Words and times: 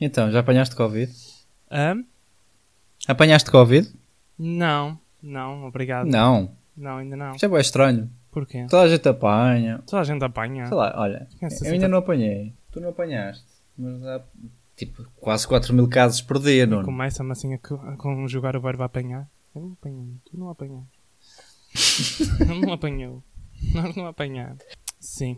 Então, 0.00 0.30
já 0.30 0.40
apanhaste 0.40 0.74
Covid? 0.76 1.12
Hã? 1.70 2.04
Apanhaste 3.08 3.50
Covid? 3.50 3.90
Não, 4.38 4.98
não, 5.22 5.64
obrigado. 5.66 6.06
Não. 6.06 6.50
Não, 6.76 6.98
ainda 6.98 7.16
não. 7.16 7.32
Isto 7.32 7.46
é 7.46 7.48
bem 7.48 7.60
estranho. 7.60 8.10
Porquê? 8.30 8.66
Toda 8.68 8.82
a 8.82 8.88
gente 8.88 9.08
apanha. 9.08 9.82
Toda 9.86 10.02
a 10.02 10.04
gente 10.04 10.22
apanha. 10.22 10.66
Sei 10.66 10.76
lá, 10.76 10.92
olha, 10.96 11.26
eu 11.40 11.72
ainda 11.72 11.88
não 11.88 11.98
apanhei. 11.98 12.52
Tu 12.70 12.80
não 12.80 12.90
apanhaste. 12.90 13.46
Mas 13.78 14.02
há, 14.04 14.22
tipo, 14.76 15.04
quase 15.16 15.48
4 15.48 15.72
mil 15.72 15.88
casos 15.88 16.20
por 16.20 16.38
dia, 16.38 16.66
não? 16.66 16.82
Começa-me 16.82 17.32
assim 17.32 17.54
a, 17.54 17.58
co- 17.58 17.76
a 17.82 17.96
conjugar 17.96 18.54
o 18.56 18.60
verbo 18.60 18.82
apanhar. 18.82 19.26
Eu 19.54 19.62
não 19.62 19.72
apanhei, 19.72 20.16
tu 20.30 20.36
não 20.38 20.50
apanhaste. 20.50 20.96
Não 22.46 22.72
apanhou. 22.72 23.22
Nós 23.74 23.94
não 23.96 24.06
apanhamos. 24.06 24.62
Sim. 24.98 25.36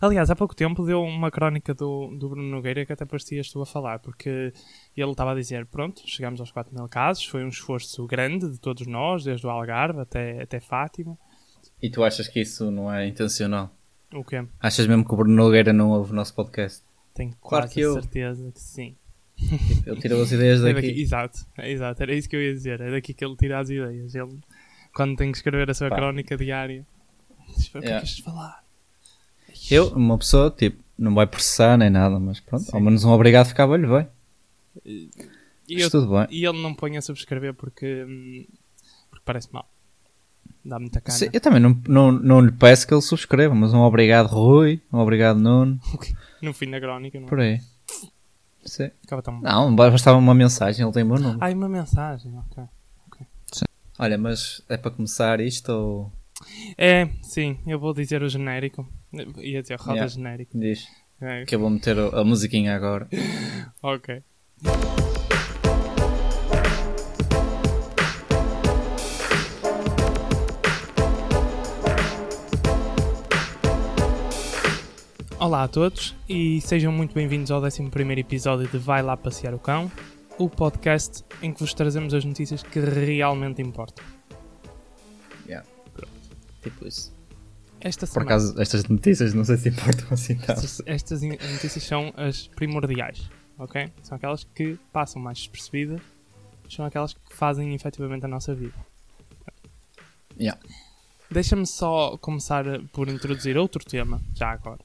Aliás, 0.00 0.28
há 0.30 0.36
pouco 0.36 0.54
tempo 0.54 0.84
deu 0.84 1.02
uma 1.02 1.30
crónica 1.30 1.72
do, 1.72 2.08
do 2.18 2.28
Bruno 2.28 2.48
Nogueira 2.48 2.84
que 2.84 2.92
até 2.92 3.04
parecias 3.04 3.50
tu 3.50 3.62
a 3.62 3.66
falar, 3.66 4.00
porque 4.00 4.52
ele 4.96 5.10
estava 5.10 5.32
a 5.32 5.34
dizer: 5.34 5.66
pronto, 5.66 6.02
chegamos 6.04 6.40
aos 6.40 6.50
4 6.50 6.74
mil 6.74 6.88
casos, 6.88 7.24
foi 7.24 7.44
um 7.44 7.48
esforço 7.48 8.06
grande 8.06 8.50
de 8.50 8.58
todos 8.58 8.86
nós, 8.86 9.24
desde 9.24 9.46
o 9.46 9.50
Algarve 9.50 10.00
até, 10.00 10.42
até 10.42 10.60
Fátima. 10.60 11.16
E 11.80 11.88
tu 11.90 12.02
achas 12.02 12.26
que 12.28 12.40
isso 12.40 12.70
não 12.70 12.92
é 12.92 13.06
intencional? 13.06 13.72
O 14.12 14.24
quê? 14.24 14.44
Achas 14.60 14.86
mesmo 14.86 15.04
que 15.04 15.14
o 15.14 15.16
Bruno 15.16 15.34
Nogueira 15.34 15.72
não 15.72 15.90
ouve 15.90 16.12
o 16.12 16.14
nosso 16.14 16.34
podcast? 16.34 16.82
Tenho 17.14 17.30
Claro 17.40 17.62
quase 17.64 17.74
que 17.74 17.80
eu. 17.80 17.92
certeza 17.94 18.50
que 18.52 18.60
sim. 18.60 18.96
Ele 19.86 20.00
tirou 20.00 20.20
as 20.22 20.32
ideias 20.32 20.60
É 20.64 20.72
daqui. 20.72 20.88
daqui, 20.88 21.00
exato, 21.00 21.38
é 21.56 21.70
exato, 21.70 22.02
era 22.02 22.14
isso 22.14 22.28
que 22.28 22.34
eu 22.34 22.42
ia 22.42 22.52
dizer. 22.52 22.80
É 22.80 22.90
daqui 22.90 23.14
que 23.14 23.24
ele 23.24 23.36
tira 23.36 23.60
as 23.60 23.70
ideias. 23.70 24.14
Ele, 24.14 24.38
quando 24.92 25.16
tem 25.16 25.30
que 25.30 25.38
escrever 25.38 25.70
a 25.70 25.74
sua 25.74 25.88
Pá. 25.88 25.96
crónica 25.96 26.36
diária, 26.36 26.84
diz: 27.56 27.68
O 27.74 27.80
que 27.80 27.86
é 27.86 28.00
que 28.00 28.22
falar? 28.22 28.64
Eu, 29.70 29.88
uma 29.88 30.16
pessoa, 30.18 30.50
tipo, 30.50 30.82
não 30.98 31.14
vai 31.14 31.26
processar 31.26 31.76
nem 31.76 31.90
nada, 31.90 32.18
mas 32.18 32.40
pronto, 32.40 32.64
Sim. 32.64 32.70
ao 32.74 32.80
menos 32.80 33.04
um 33.04 33.10
obrigado 33.10 33.46
ficava-lhe 33.48 33.86
bem. 33.86 34.06
E, 34.84 35.10
Mas 35.74 35.82
eu- 35.84 35.90
tudo 35.90 36.08
bem. 36.12 36.26
e 36.30 36.44
ele 36.46 36.60
não 36.62 36.74
põe 36.74 36.96
a 36.96 37.02
subscrever 37.02 37.52
porque, 37.54 38.04
hum, 38.08 38.46
porque 39.10 39.22
parece 39.24 39.52
mal. 39.52 39.68
Dá 40.64 40.78
muita 40.78 41.00
cara. 41.00 41.16
Sim, 41.18 41.28
eu 41.32 41.40
também 41.40 41.60
não, 41.60 41.78
não, 41.86 42.12
não 42.12 42.40
lhe 42.40 42.52
peço 42.52 42.86
que 42.86 42.92
ele 42.94 43.00
subscreva, 43.02 43.54
mas 43.54 43.72
um 43.74 43.80
obrigado 43.80 44.26
Rui, 44.26 44.80
um 44.92 44.98
obrigado 44.98 45.38
Nuno, 45.38 45.78
No 46.42 46.52
fim 46.54 46.70
da 46.70 46.80
crónica, 46.80 47.18
não 47.18 47.26
é? 47.26 47.28
por 47.28 47.40
aí. 47.40 47.60
Sim. 48.64 48.90
Ficava 49.00 49.22
tão 49.22 49.40
Não, 49.40 49.74
bastava 49.74 50.18
uma 50.18 50.34
mensagem, 50.34 50.84
ele 50.84 50.92
tem 50.92 51.02
o 51.02 51.06
meu 51.06 51.18
nome. 51.18 51.38
Ai, 51.40 51.54
uma 51.54 51.68
mensagem, 51.68 52.32
ok. 52.38 52.64
Olha, 54.00 54.16
mas 54.16 54.62
é 54.68 54.76
para 54.76 54.92
começar 54.92 55.40
isto 55.40 55.70
ou 55.72 56.12
É, 56.76 57.08
sim, 57.22 57.58
eu 57.66 57.80
vou 57.80 57.92
dizer 57.92 58.22
o 58.22 58.28
genérico. 58.28 58.86
Ia 59.12 59.62
dizer 59.62 59.78
roda 59.78 59.94
Yeah. 59.94 60.08
genérico. 60.08 60.58
diz 60.58 60.86
É, 61.20 61.44
que 61.44 61.54
eu 61.54 61.58
vou 61.60 61.70
meter 61.70 61.98
a, 61.98 62.20
a 62.20 62.24
musiquinha 62.24 62.76
agora? 62.76 63.08
ok. 63.82 64.22
Olá 75.38 75.62
a 75.62 75.68
todos 75.68 76.14
e 76.28 76.60
sejam 76.60 76.92
muito 76.92 77.14
bem-vindos 77.14 77.50
ao 77.50 77.62
11 77.62 77.82
episódio 78.18 78.68
de 78.68 78.76
Vai 78.76 79.02
Lá 79.02 79.16
Passear 79.16 79.54
o 79.54 79.58
Cão, 79.58 79.90
o 80.36 80.48
podcast 80.50 81.24
em 81.40 81.52
que 81.52 81.60
vos 81.60 81.72
trazemos 81.72 82.12
as 82.12 82.24
notícias 82.24 82.62
que 82.62 82.80
realmente 82.80 83.62
importam. 83.62 84.04
Yeah. 85.46 85.66
Tipo 86.62 86.86
isso. 86.86 87.12
Esta 87.80 88.06
Por 88.06 88.12
semana, 88.14 88.30
acaso, 88.30 88.60
estas 88.60 88.84
notícias 88.84 89.34
não 89.34 89.44
sei 89.44 89.56
se 89.56 89.68
importam 89.68 90.06
assim 90.10 90.36
tanto. 90.36 90.50
estas, 90.52 90.82
estas 90.84 91.22
notícias 91.22 91.82
são 91.82 92.12
as 92.16 92.48
primordiais, 92.48 93.30
ok? 93.58 93.92
São 94.02 94.16
aquelas 94.16 94.44
que 94.44 94.78
passam 94.92 95.22
mais 95.22 95.38
despercebidas, 95.38 96.00
são 96.68 96.84
aquelas 96.84 97.12
que 97.14 97.34
fazem 97.34 97.74
efetivamente 97.74 98.24
a 98.24 98.28
nossa 98.28 98.54
vida. 98.54 98.74
Yeah. 100.40 100.60
Deixa-me 101.30 101.66
só 101.66 102.16
começar 102.18 102.64
por 102.92 103.08
introduzir 103.08 103.56
outro 103.56 103.84
tema, 103.84 104.20
já 104.34 104.50
agora. 104.50 104.80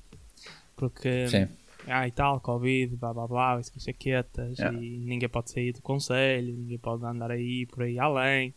Porque, 0.76 1.28
Sim. 1.30 1.48
ah, 1.88 2.08
e 2.08 2.12
tal, 2.12 2.40
Covid, 2.42 2.96
blá 2.96 3.14
blá 3.14 3.28
blá, 3.28 3.60
isso 3.60 3.72
que 3.72 3.80
chaquetas, 3.80 4.58
Yeah. 4.60 4.78
e 4.80 4.98
ninguém 5.00 5.30
pode 5.30 5.52
sair 5.52 5.72
do 5.74 5.82
conselho, 5.82 6.54
ninguém 6.56 6.78
pode 6.78 7.06
andar 7.06 7.32
aí 7.32 7.66
por 7.66 7.84
aí 7.84 7.98
além. 7.98 8.54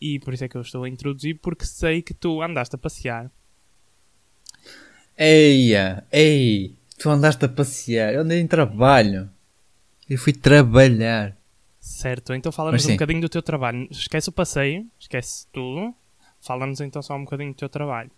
E 0.00 0.18
por 0.20 0.32
isso 0.32 0.44
é 0.44 0.48
que 0.48 0.56
eu 0.56 0.62
estou 0.62 0.84
a 0.84 0.88
introduzir, 0.88 1.38
porque 1.42 1.64
sei 1.66 2.00
que 2.00 2.14
tu 2.14 2.40
andaste 2.42 2.74
a 2.74 2.78
passear. 2.78 3.30
Eia, 5.22 6.02
ei, 6.10 6.74
tu 6.98 7.10
andaste 7.10 7.44
a 7.44 7.48
passear, 7.48 8.14
eu 8.14 8.22
andei 8.22 8.40
em 8.40 8.46
trabalho. 8.46 9.28
Eu 10.08 10.16
fui 10.16 10.32
trabalhar. 10.32 11.36
Certo, 11.78 12.32
então 12.32 12.50
fala-nos 12.50 12.86
um 12.86 12.92
bocadinho 12.92 13.20
do 13.20 13.28
teu 13.28 13.42
trabalho. 13.42 13.86
Esquece 13.90 14.30
o 14.30 14.32
passeio, 14.32 14.86
esquece 14.98 15.46
tudo. 15.52 15.94
Fala-nos 16.40 16.80
então 16.80 17.02
só 17.02 17.14
um 17.16 17.24
bocadinho 17.24 17.52
do 17.52 17.56
teu 17.56 17.68
trabalho. 17.68 18.10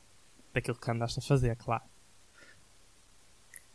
Daquilo 0.54 0.78
que 0.78 0.88
andaste 0.92 1.18
a 1.18 1.22
fazer, 1.22 1.56
claro. 1.56 1.82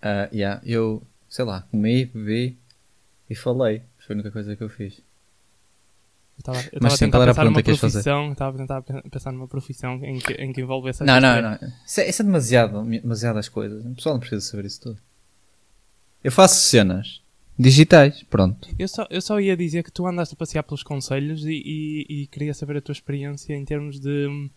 Ah, 0.01 0.29
yeah, 0.31 0.61
eu, 0.65 1.03
sei 1.27 1.43
lá, 1.43 1.63
comi, 1.63 2.05
bebi 2.05 2.57
e 3.29 3.35
falei. 3.35 3.81
Foi 3.99 4.15
a 4.15 4.19
única 4.19 4.31
coisa 4.31 4.55
que 4.55 4.63
eu 4.63 4.69
fiz. 4.69 5.01
Estava 6.37 6.59
eu 6.59 6.77
estava 6.77 6.93
a 6.93 6.97
tentar 6.97 7.17
era 7.21 7.31
a 7.31 7.33
pensar 7.33 7.43
numa 7.45 7.53
pergunta 7.55 7.63
que 7.63 7.77
fazer? 7.77 7.93
profissão, 8.03 8.31
estava 8.31 8.55
a 8.55 8.59
tentar 8.59 8.81
pe- 8.81 9.09
pensar 9.09 9.31
numa 9.31 9.47
profissão 9.47 9.95
em 10.03 10.19
que, 10.19 10.33
em 10.33 10.53
que 10.53 10.61
envolvesse 10.61 11.03
Não, 11.03 11.15
essas 11.17 11.23
não, 11.43 11.51
três. 11.57 11.61
não. 11.71 11.77
Isso 11.85 12.01
é, 12.01 12.09
isso 12.09 12.21
é 12.21 12.25
demasiado, 12.25 12.83
demasiadas 12.83 13.49
coisas. 13.49 13.83
O 13.85 13.95
pessoal 13.95 14.15
não 14.15 14.19
precisa 14.19 14.41
saber 14.41 14.65
isso 14.65 14.81
tudo. 14.81 14.99
Eu 16.23 16.31
faço 16.31 16.61
cenas 16.61 17.21
digitais, 17.57 18.21
pronto. 18.23 18.67
Eu 18.77 18.87
só, 18.87 19.07
eu 19.09 19.19
só 19.21 19.39
ia 19.39 19.57
dizer 19.57 19.83
que 19.83 19.91
tu 19.91 20.05
andaste 20.05 20.35
a 20.35 20.37
passear 20.37 20.61
pelos 20.63 20.83
conselhos 20.83 21.43
e, 21.43 21.53
e, 21.65 22.05
e 22.23 22.27
queria 22.27 22.53
saber 22.53 22.77
a 22.77 22.81
tua 22.81 22.93
experiência 22.93 23.55
em 23.55 23.65
termos 23.65 23.99
de 23.99 24.27
hum, 24.27 24.49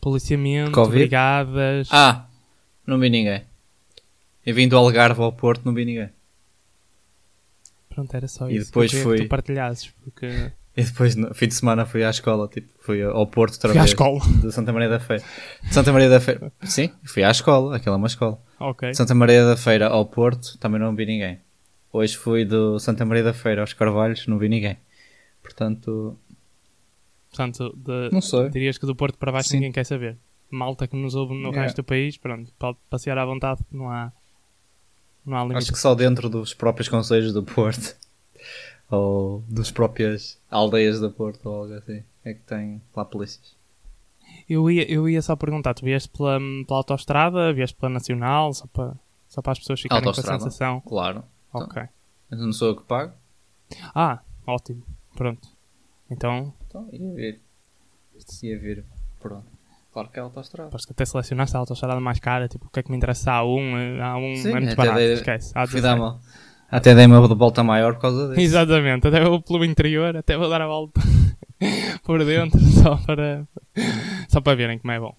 policiamento, 0.00 0.72
Covid? 0.72 0.98
brigadas. 0.98 1.88
Ah, 1.90 2.26
não 2.86 2.98
vi 2.98 3.08
ninguém. 3.08 3.42
Eu 4.44 4.54
vim 4.54 4.68
do 4.68 4.76
Algarve 4.76 5.22
ao 5.22 5.32
Porto, 5.32 5.62
não 5.64 5.72
vi 5.72 5.84
ninguém. 5.86 6.10
Pronto, 7.88 8.14
era 8.14 8.28
só 8.28 8.50
E 8.50 8.56
isso. 8.56 8.66
depois 8.66 8.90
que 8.90 8.96
eu 8.98 9.02
queria 9.04 9.16
que 9.18 9.24
tu 9.24 9.28
partilhasses, 9.28 9.88
porque 10.02 10.50
E 10.76 10.82
depois, 10.82 11.14
no 11.16 11.34
fim 11.34 11.48
de 11.48 11.54
semana, 11.54 11.84
fui 11.84 12.02
à 12.02 12.08
escola, 12.08 12.48
tipo, 12.48 12.68
fui 12.80 13.02
ao 13.02 13.26
Porto 13.26 13.52
outra 13.54 13.70
fui 13.72 13.78
à 13.80 13.84
escola. 13.84 14.20
De 14.40 14.50
Santa 14.52 14.72
Maria 14.72 14.88
da 14.88 14.98
Feira. 15.00 15.22
De 15.62 15.74
Santa 15.74 15.92
Maria 15.92 16.08
da 16.08 16.18
Feira. 16.20 16.50
Sim, 16.62 16.90
fui 17.04 17.22
à 17.22 17.30
escola, 17.30 17.76
aquela 17.76 17.96
é 17.96 17.98
uma 17.98 18.06
escola. 18.06 18.38
ok. 18.58 18.90
De 18.90 18.96
Santa 18.96 19.14
Maria 19.14 19.44
da 19.44 19.56
Feira 19.56 19.88
ao 19.88 20.06
Porto, 20.06 20.56
também 20.58 20.80
não 20.80 20.94
vi 20.96 21.04
ninguém. 21.04 21.38
Hoje 21.92 22.16
fui 22.16 22.44
do 22.46 22.78
Santa 22.78 23.04
Maria 23.04 23.22
da 23.22 23.34
Feira 23.34 23.60
aos 23.60 23.74
Carvalhos, 23.74 24.26
não 24.26 24.38
vi 24.38 24.48
ninguém. 24.48 24.78
Portanto, 25.42 26.16
Portanto, 27.28 27.74
de- 27.76 28.10
não 28.12 28.20
sei. 28.20 28.48
dirias 28.50 28.78
que 28.78 28.86
do 28.86 28.94
Porto 28.94 29.18
para 29.18 29.32
baixo 29.32 29.48
Sim. 29.50 29.56
ninguém 29.56 29.72
quer 29.72 29.84
saber. 29.84 30.16
Malta 30.50 30.86
que 30.86 30.96
nos 30.96 31.14
ouve 31.14 31.32
no 31.34 31.40
Yeah. 31.48 31.62
resto 31.62 31.76
do 31.76 31.84
país, 31.84 32.16
pronto, 32.16 32.50
pode 32.58 32.78
passear 32.90 33.16
à 33.18 33.24
vontade, 33.24 33.60
não 33.70 33.90
há, 33.90 34.12
não 35.24 35.36
há 35.36 35.42
limite. 35.42 35.58
Acho 35.58 35.72
que 35.72 35.78
só 35.78 35.94
dentro 35.94 36.28
dos 36.28 36.52
próprios 36.54 36.88
conselhos 36.88 37.32
do 37.32 37.42
Porto. 37.42 37.94
Ou 38.92 39.42
das 39.48 39.70
próprias 39.70 40.38
aldeias 40.50 41.00
do 41.00 41.10
Porto, 41.10 41.46
ou 41.48 41.62
algo 41.62 41.74
assim. 41.74 42.02
É 42.24 42.34
que 42.34 42.40
tem 42.42 42.80
lá 42.94 43.04
polícias. 43.04 43.56
Eu 44.48 44.70
ia, 44.70 44.88
eu 44.90 45.08
ia 45.08 45.20
só 45.22 45.34
perguntar, 45.34 45.74
tu 45.74 45.84
vieste 45.84 46.08
pela, 46.10 46.38
pela 46.66 46.78
autostrada, 46.78 47.52
vieste 47.52 47.74
pela 47.76 47.90
nacional, 47.90 48.52
só 48.52 48.66
para, 48.66 48.94
só 49.28 49.40
para 49.42 49.52
as 49.52 49.58
pessoas 49.58 49.80
ficarem 49.80 50.02
com 50.02 50.08
a 50.08 50.12
Autostrada. 50.12 50.38
sensação. 50.44 50.80
Claro. 50.82 51.24
Então. 51.48 51.62
Ok. 51.62 51.82
Mas 52.30 52.40
não 52.40 52.52
sou 52.52 52.68
eu 52.68 52.76
que 52.76 52.82
pago. 52.84 53.12
Ah, 53.94 54.20
ótimo. 54.46 54.82
Pronto. 55.16 55.48
Então, 56.10 56.52
Então 56.68 56.86
ia 56.92 57.14
vir. 57.14 57.40
Ia 58.42 58.58
vir. 58.58 58.84
Pronto. 59.20 59.46
Claro 59.92 60.08
que 60.10 60.18
é 60.18 60.22
autostrada. 60.22 60.68
aposto 60.68 60.86
que 60.86 60.92
até 60.92 61.04
selecionaste 61.04 61.56
a 61.56 61.60
autostrada 61.60 62.00
mais 62.00 62.18
cara, 62.20 62.48
tipo, 62.48 62.66
o 62.66 62.70
que 62.70 62.80
é 62.80 62.82
que 62.82 62.90
me 62.90 62.96
interessa? 62.96 63.32
Há 63.32 63.44
um, 63.44 64.02
há 64.02 64.16
um 64.16 64.36
Sim, 64.36 64.50
é 64.52 64.60
muito 64.60 64.76
barato, 64.76 64.96
dei- 64.98 65.12
esquece. 65.14 65.52
Há 65.54 65.66
Fui 65.66 65.80
dar 65.80 65.96
17. 65.96 66.42
Até 66.72 66.94
dei 66.94 67.04
uma 67.04 67.28
de 67.28 67.34
volta 67.34 67.62
maior 67.62 67.92
por 67.94 68.00
causa 68.00 68.28
disso. 68.28 68.40
Exatamente, 68.40 69.06
até 69.06 69.22
vou 69.22 69.42
pelo 69.42 69.62
interior, 69.62 70.16
até 70.16 70.38
vou 70.38 70.48
dar 70.48 70.62
a 70.62 70.66
volta 70.66 71.02
por 72.02 72.24
dentro, 72.24 72.58
só 72.82 72.96
para, 72.96 73.46
só 74.26 74.40
para 74.40 74.56
verem 74.56 74.78
como 74.78 74.90
é 74.90 74.98
bom. 74.98 75.14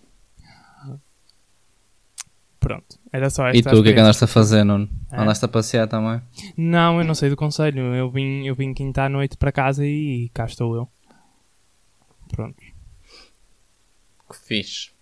Pronto, 2.60 2.98
era 3.12 3.30
só 3.30 3.48
esta 3.48 3.58
E 3.58 3.62
tu, 3.62 3.80
o 3.80 3.84
que 3.84 3.90
é 3.90 3.94
que 3.94 4.00
andaste 4.00 4.24
a 4.24 4.28
fazer, 4.28 4.64
Nuno? 4.64 4.90
É. 5.12 5.22
Andaste 5.22 5.46
a 5.46 5.48
passear 5.48 5.88
também? 5.88 6.22
Não, 6.58 6.98
eu 6.98 7.06
não 7.06 7.14
sei 7.14 7.30
do 7.30 7.36
conselho. 7.36 7.94
Eu 7.94 8.10
vim, 8.10 8.48
eu 8.48 8.56
vim 8.56 8.74
quinta 8.74 9.04
à 9.04 9.10
noite 9.10 9.36
para 9.36 9.52
casa 9.52 9.86
e 9.86 10.32
cá 10.34 10.46
estou 10.46 10.74
eu. 10.74 10.88
Pronto. 12.32 12.56
Que 14.30 14.38
fixe. 14.48 14.93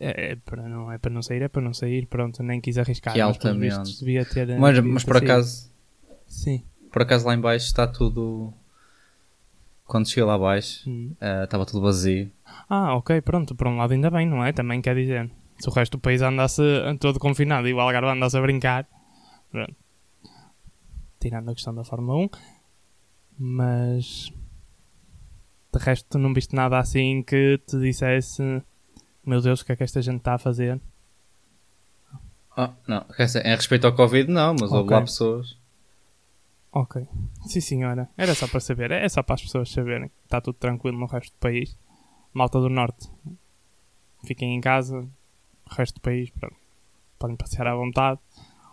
É, 0.00 0.32
é 0.32 0.36
para 0.36 0.66
não, 0.68 0.90
é 0.90 0.98
para 0.98 1.10
não 1.10 1.22
sair, 1.22 1.42
é 1.42 1.48
para 1.48 1.60
não 1.62 1.74
sair. 1.74 2.06
Pronto, 2.06 2.42
nem 2.42 2.60
quis 2.60 2.78
arriscar. 2.78 3.12
Que 3.14 3.20
mas, 3.20 3.28
altamente. 3.36 3.76
vistos, 3.76 4.00
devia 4.00 4.24
ter. 4.24 4.58
Mas, 4.58 4.74
devia 4.74 4.92
mas 4.92 5.04
por 5.04 5.16
saído. 5.16 5.32
acaso, 5.32 5.70
Sim. 6.26 6.62
por 6.90 7.02
acaso 7.02 7.26
lá 7.26 7.34
em 7.34 7.40
baixo 7.40 7.66
está 7.66 7.86
tudo... 7.86 8.52
Quando 9.84 10.08
cheguei 10.08 10.22
lá 10.24 10.34
abaixo, 10.34 10.88
Hum. 10.88 11.12
eh, 11.20 11.44
estava 11.44 11.66
tudo 11.66 11.80
vazio. 11.80 12.30
Ah, 12.68 12.94
ok, 12.94 13.20
pronto. 13.22 13.54
Por 13.56 13.66
um 13.66 13.76
lado, 13.76 13.92
ainda 13.92 14.08
bem, 14.10 14.24
não 14.26 14.44
é? 14.44 14.52
Também 14.52 14.80
quer 14.80 14.94
dizer. 14.94 15.28
Se 15.58 15.68
o 15.68 15.72
resto 15.72 15.98
do 15.98 16.00
país 16.00 16.22
andasse 16.22 16.62
todo 17.00 17.18
confinado 17.18 17.66
e 17.68 17.74
o 17.74 17.80
Algarve 17.80 18.08
andasse 18.08 18.36
a 18.36 18.40
brincar. 18.40 18.86
Pronto. 19.50 19.74
tirando 21.18 21.50
a 21.50 21.54
questão 21.54 21.74
da 21.74 21.82
Fórmula 21.84 22.16
1. 22.18 22.28
Mas 23.36 24.32
de 25.72 25.78
resto, 25.84 26.06
tu 26.10 26.18
não 26.18 26.32
viste 26.32 26.54
nada 26.54 26.78
assim 26.78 27.22
que 27.22 27.58
te 27.66 27.78
dissesse: 27.80 28.62
Meu 29.24 29.40
Deus, 29.40 29.60
o 29.60 29.64
que 29.66 29.72
é 29.72 29.76
que 29.76 29.82
esta 29.84 30.00
gente 30.02 30.18
está 30.18 30.34
a 30.34 30.38
fazer? 30.38 30.80
Ah, 32.56 32.72
não, 32.86 33.04
em 33.44 33.56
respeito 33.56 33.86
ao 33.86 33.94
Covid, 33.94 34.30
não, 34.30 34.52
mas 34.54 34.70
houve 34.72 34.84
Ok. 34.84 34.90
lá 34.96 35.00
pessoas. 35.02 35.56
Ok. 36.72 37.06
Sim, 37.46 37.60
senhora. 37.60 38.08
Era 38.16 38.34
só 38.34 38.46
para 38.46 38.60
saber. 38.60 38.90
É 38.90 39.08
só 39.08 39.22
para 39.22 39.34
as 39.34 39.42
pessoas 39.42 39.70
saberem. 39.70 40.08
que 40.08 40.14
Está 40.24 40.40
tudo 40.40 40.54
tranquilo 40.56 40.98
no 40.98 41.06
resto 41.06 41.32
do 41.32 41.38
país. 41.38 41.76
Malta 42.32 42.60
do 42.60 42.68
Norte. 42.68 43.08
Fiquem 44.24 44.54
em 44.54 44.60
casa. 44.60 45.00
O 45.70 45.74
resto 45.74 45.94
do 45.96 46.00
país, 46.00 46.30
pronto. 46.30 46.56
Podem 47.18 47.36
passear 47.36 47.66
à 47.66 47.74
vontade. 47.74 48.20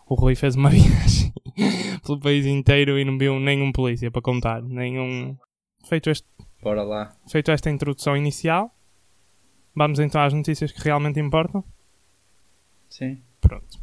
O 0.08 0.16
Rui 0.16 0.36
fez 0.36 0.56
uma 0.56 0.70
viagem 0.72 1.34
pelo 2.06 2.20
país 2.20 2.46
inteiro 2.46 3.00
e 3.00 3.06
não 3.06 3.18
viu 3.18 3.40
nenhum 3.40 3.72
polícia 3.72 4.12
para 4.12 4.22
contar. 4.22 4.62
Nenhum. 4.62 5.36
Feito, 5.86 6.10
este, 6.10 6.28
Bora 6.62 6.84
lá. 6.84 7.14
feito 7.30 7.50
esta 7.52 7.70
introdução 7.70 8.16
inicial, 8.16 8.74
vamos 9.78 10.00
então 10.00 10.20
às 10.22 10.34
notícias 10.34 10.72
que 10.72 10.82
realmente 10.82 11.20
importam. 11.20 11.64
Sim. 12.90 13.22
Pronto. 13.40 13.80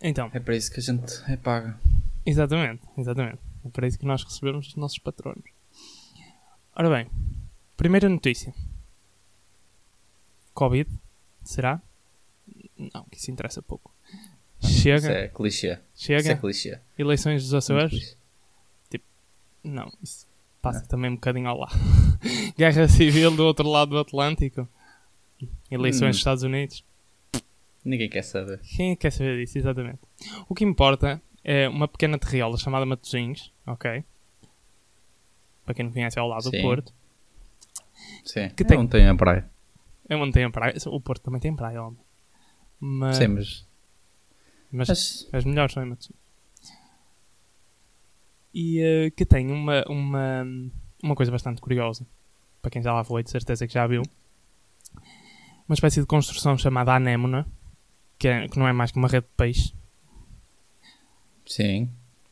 Então, 0.00 0.30
É 0.32 0.40
para 0.40 0.56
isso 0.56 0.72
que 0.72 0.80
a 0.80 0.82
gente 0.82 1.12
é 1.28 1.36
paga. 1.36 1.78
Exatamente, 2.24 2.82
exatamente. 2.96 3.38
É 3.64 3.68
para 3.68 3.86
isso 3.86 3.98
que 3.98 4.06
nós 4.06 4.22
recebemos 4.24 4.68
os 4.68 4.76
nossos 4.76 4.98
patronos. 4.98 5.44
Ora 6.74 6.88
bem, 6.88 7.10
primeira 7.76 8.08
notícia. 8.08 8.54
Covid? 10.54 10.88
Será? 11.44 11.80
Não, 12.76 13.04
que 13.10 13.18
isso 13.18 13.30
interessa 13.30 13.60
pouco. 13.62 13.92
Isso 14.60 14.80
Chega, 14.80 15.08
é 15.10 15.28
clichê. 15.28 15.72
Isso 15.94 16.04
chega, 16.06 16.32
é 16.32 16.36
clichê. 16.36 16.78
eleições 16.98 17.42
dos 17.42 17.54
Açores? 17.54 17.90
clichê. 18.88 19.04
Não, 19.62 19.92
isso 20.02 20.26
passa 20.62 20.86
também 20.86 21.10
um 21.10 21.14
bocadinho 21.14 21.48
ao 21.48 21.58
lado. 21.58 21.74
Guerra 22.56 22.88
Civil 22.88 23.34
do 23.36 23.44
outro 23.44 23.68
lado 23.68 23.90
do 23.90 23.98
Atlântico? 23.98 24.68
Eleições 25.70 26.08
Hum. 26.08 26.10
dos 26.10 26.18
Estados 26.18 26.42
Unidos? 26.42 26.84
Ninguém 27.84 28.08
quer 28.08 28.22
saber. 28.22 28.60
Quem 28.60 28.92
é 28.92 28.94
que 28.96 29.02
quer 29.02 29.12
saber 29.12 29.38
disso, 29.38 29.56
exatamente? 29.58 30.00
O 30.48 30.54
que 30.54 30.64
importa 30.64 31.22
é 31.44 31.68
uma 31.68 31.86
pequena 31.88 32.18
terriola 32.18 32.56
chamada 32.58 32.84
Matosinhos, 32.84 33.52
ok? 33.66 34.04
Para 35.64 35.74
quem 35.74 35.84
não 35.84 35.92
conhece, 35.92 36.18
é 36.18 36.20
ao 36.22 36.28
lado 36.28 36.44
do 36.44 36.50
Sim. 36.50 36.62
Porto. 36.62 36.92
Sim. 38.24 38.48
Que 38.50 38.64
tem- 38.64 38.76
Não 38.78 38.86
tem 38.86 39.06
a 39.08 39.14
praia. 39.14 39.48
É 40.08 40.16
onde 40.16 40.32
tem 40.32 40.44
a 40.44 40.50
praia. 40.50 40.74
O 40.86 41.00
Porto 41.00 41.22
também 41.22 41.40
tem 41.40 41.54
praia, 41.54 41.82
homem. 41.82 42.00
Mas, 42.80 43.16
Sim, 43.16 43.28
mas. 43.28 43.66
mas 44.72 44.88
mas 44.88 45.28
as 45.32 45.44
melhores 45.44 45.72
são 45.72 45.82
em 45.82 45.86
Matosinhos. 45.90 46.18
E 48.54 48.80
eh, 48.80 49.10
que 49.10 49.24
tem 49.26 49.50
uma, 49.50 49.84
uma, 49.88 50.46
uma 51.02 51.14
coisa 51.14 51.30
bastante 51.30 51.60
curiosa. 51.60 52.06
Para 52.62 52.70
quem 52.70 52.82
já 52.82 52.92
lá 52.92 53.04
foi, 53.04 53.22
de 53.22 53.30
certeza 53.30 53.66
que 53.66 53.72
já 53.74 53.86
viu. 53.86 54.02
Uma 55.68 55.74
espécie 55.74 56.00
de 56.00 56.06
construção 56.06 56.56
chamada 56.56 56.94
Anémona. 56.94 57.46
Que, 58.18 58.26
é- 58.28 58.48
que 58.48 58.58
não 58.58 58.66
é 58.66 58.72
mais 58.72 58.90
que 58.90 58.98
uma 58.98 59.06
rede 59.08 59.26
de 59.26 59.32
peixe. 59.36 59.72
sim. 61.46 61.88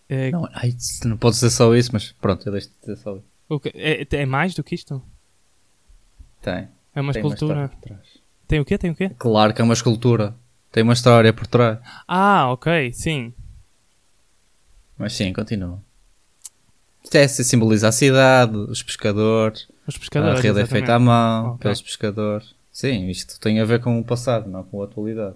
Eh, 0.08 0.30
Não, 0.30 0.48
ai, 0.52 0.74
não 1.04 1.16
pode 1.16 1.36
ser 1.36 1.50
só 1.50 1.74
isso, 1.74 1.90
mas 1.92 2.12
pronto, 2.12 2.46
eu 2.46 2.52
deixo 2.52 2.68
de 2.68 2.74
dizer 2.80 2.96
só 2.96 3.16
isso. 3.16 3.26
é, 3.74 4.06
é 4.22 4.26
mais 4.26 4.54
do 4.54 4.62
que 4.62 4.74
isto? 4.74 5.02
Tem. 6.40 6.68
É 6.94 7.00
uma 7.00 7.12
tem 7.12 7.22
uma 7.22 7.34
escultura. 7.34 7.68
trás. 7.80 8.00
tem 8.46 8.60
o 8.60 8.64
quê? 8.64 8.78
Tem 8.78 8.90
o 8.90 8.94
quê? 8.94 9.10
Claro 9.18 9.52
que 9.52 9.60
é 9.60 9.64
uma 9.64 9.74
escultura. 9.74 10.34
Tem 10.70 10.82
uma 10.82 10.92
história 10.92 11.32
por 11.32 11.46
trás. 11.46 11.78
Ah, 12.06 12.50
ok, 12.52 12.92
sim. 12.92 13.32
Mas 14.98 15.12
sim, 15.12 15.32
continua. 15.32 15.82
Isto 17.02 17.14
é, 17.16 17.28
se 17.28 17.44
simboliza 17.44 17.88
a 17.88 17.92
cidade, 17.92 18.56
os 18.56 18.82
pescadores, 18.82 19.68
Os 19.86 19.96
pescadores. 19.98 20.34
a 20.38 20.42
rede 20.42 20.48
é 20.48 20.50
exatamente. 20.62 20.70
feita 20.70 20.94
à 20.94 20.98
mão, 20.98 21.46
Ok. 21.50 21.58
pelos 21.62 21.82
pescadores. 21.82 22.54
Sim, 22.76 23.08
isto 23.08 23.40
tem 23.40 23.58
a 23.58 23.64
ver 23.64 23.80
com 23.80 23.98
o 23.98 24.04
passado, 24.04 24.50
não 24.50 24.62
com 24.62 24.82
a 24.82 24.84
atualidade. 24.84 25.34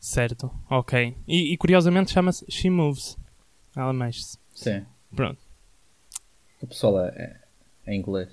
Certo, 0.00 0.50
ok. 0.68 1.16
E, 1.24 1.52
e 1.52 1.56
curiosamente 1.56 2.10
chama-se 2.10 2.44
She 2.50 2.68
Moves. 2.68 3.16
Ela 3.76 3.92
mexe-se. 3.92 4.36
Sim. 4.52 4.84
Pronto. 5.14 5.38
O 6.60 6.66
pessoal 6.66 7.04
é, 7.04 7.08
é, 7.10 7.36
é 7.92 7.94
inglês. 7.94 8.28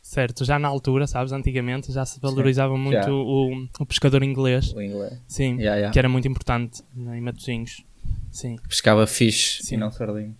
Certo, 0.00 0.46
já 0.46 0.58
na 0.58 0.66
altura, 0.66 1.06
sabes, 1.06 1.30
antigamente 1.30 1.92
já 1.92 2.06
se 2.06 2.18
valorizava 2.20 2.74
muito 2.74 3.02
já. 3.02 3.12
o, 3.12 3.68
o 3.78 3.84
pescador 3.84 4.22
inglês. 4.22 4.72
O 4.72 4.80
inglês. 4.80 5.20
Sim, 5.28 5.56
Yeah, 5.58 5.74
yeah. 5.76 5.92
que 5.92 5.98
era 5.98 6.08
muito 6.08 6.26
importante 6.26 6.82
em 6.96 7.20
Matosinhos. 7.20 7.84
Sim. 8.32 8.56
Pescava 8.66 9.06
fixe 9.06 9.62
Sim. 9.62 9.74
e 9.74 9.76
não 9.78 9.90
sardinha. 9.90 10.34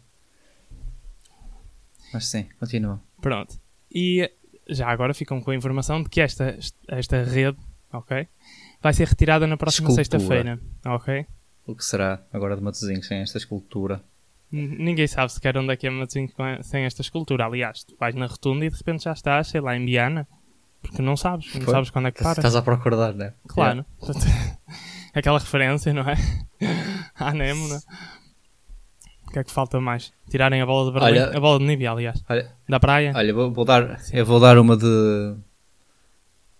Mas 2.11 2.27
sim, 2.27 2.47
continua. 2.59 3.03
Pronto. 3.21 3.61
E 3.93 4.31
já 4.69 4.89
agora 4.89 5.15
ficam 5.15 5.41
com 5.41 5.51
a 5.51 5.55
informação 5.55 6.03
de 6.03 6.09
que 6.09 6.21
esta, 6.21 6.59
esta 6.89 7.23
rede, 7.23 7.57
ok, 7.93 8.27
vai 8.83 8.93
ser 8.93 9.07
retirada 9.09 9.47
na 9.47 9.57
próxima 9.57 9.91
sexta-feira, 9.91 10.59
ok? 10.87 11.27
O 11.67 11.75
que 11.75 11.85
será 11.85 12.23
agora 12.33 12.57
de 12.57 12.63
Matosinhos 12.63 13.07
sem 13.07 13.19
esta 13.21 13.37
escultura? 13.39 14.03
N- 14.51 14.77
Ninguém 14.83 15.07
sabe 15.07 15.31
sequer 15.33 15.57
onde 15.59 15.73
é 15.73 15.77
que 15.77 15.87
é 15.87 15.91
Matosinhos 15.91 16.33
sem 16.63 16.85
esta 16.85 17.03
escultura. 17.03 17.45
Aliás, 17.45 17.85
tu 17.85 17.95
vais 17.99 18.15
na 18.15 18.27
rotunda 18.27 18.65
e 18.65 18.71
de 18.71 18.77
repente 18.77 19.05
já 19.05 19.13
estás, 19.13 19.49
sei 19.49 19.61
lá, 19.61 19.77
em 19.77 19.85
Viana, 19.85 20.27
porque 20.81 21.03
não 21.03 21.17
sabes, 21.17 21.53
não 21.55 21.63
Foi. 21.63 21.75
sabes 21.75 21.91
quando 21.91 22.09
é 22.09 22.11
que 22.13 22.23
paras. 22.23 22.39
Estás 22.39 22.57
a 22.57 22.63
procurar, 22.63 23.13
né? 23.15 23.35
Claro. 23.47 23.85
Aquela 25.15 25.39
referência, 25.39 25.93
não 25.93 26.03
é? 26.09 26.15
À 27.15 27.33
Némona. 27.33 27.81
O 29.29 29.31
que 29.31 29.39
é 29.39 29.45
que 29.45 29.51
falta 29.53 29.79
mais? 29.81 30.13
Tirarem 30.31 30.61
a 30.63 30.67
bola 30.67 30.91
de 30.91 30.99
Berlim, 30.99 31.21
Olha- 31.21 31.37
a 31.37 31.41
bola 31.41 31.59
de 31.59 31.65
Nívia, 31.67 31.91
aliás, 31.93 32.25
Olha, 32.29 32.51
da 32.69 32.81
praia. 32.81 33.13
olha 33.15 33.35
vou, 33.35 33.53
vou 33.53 33.65
dar, 33.65 34.01
eu 34.13 34.25
vou 34.25 34.41
dar 34.41 34.59
uma 34.59 34.75
de, 34.77 35.35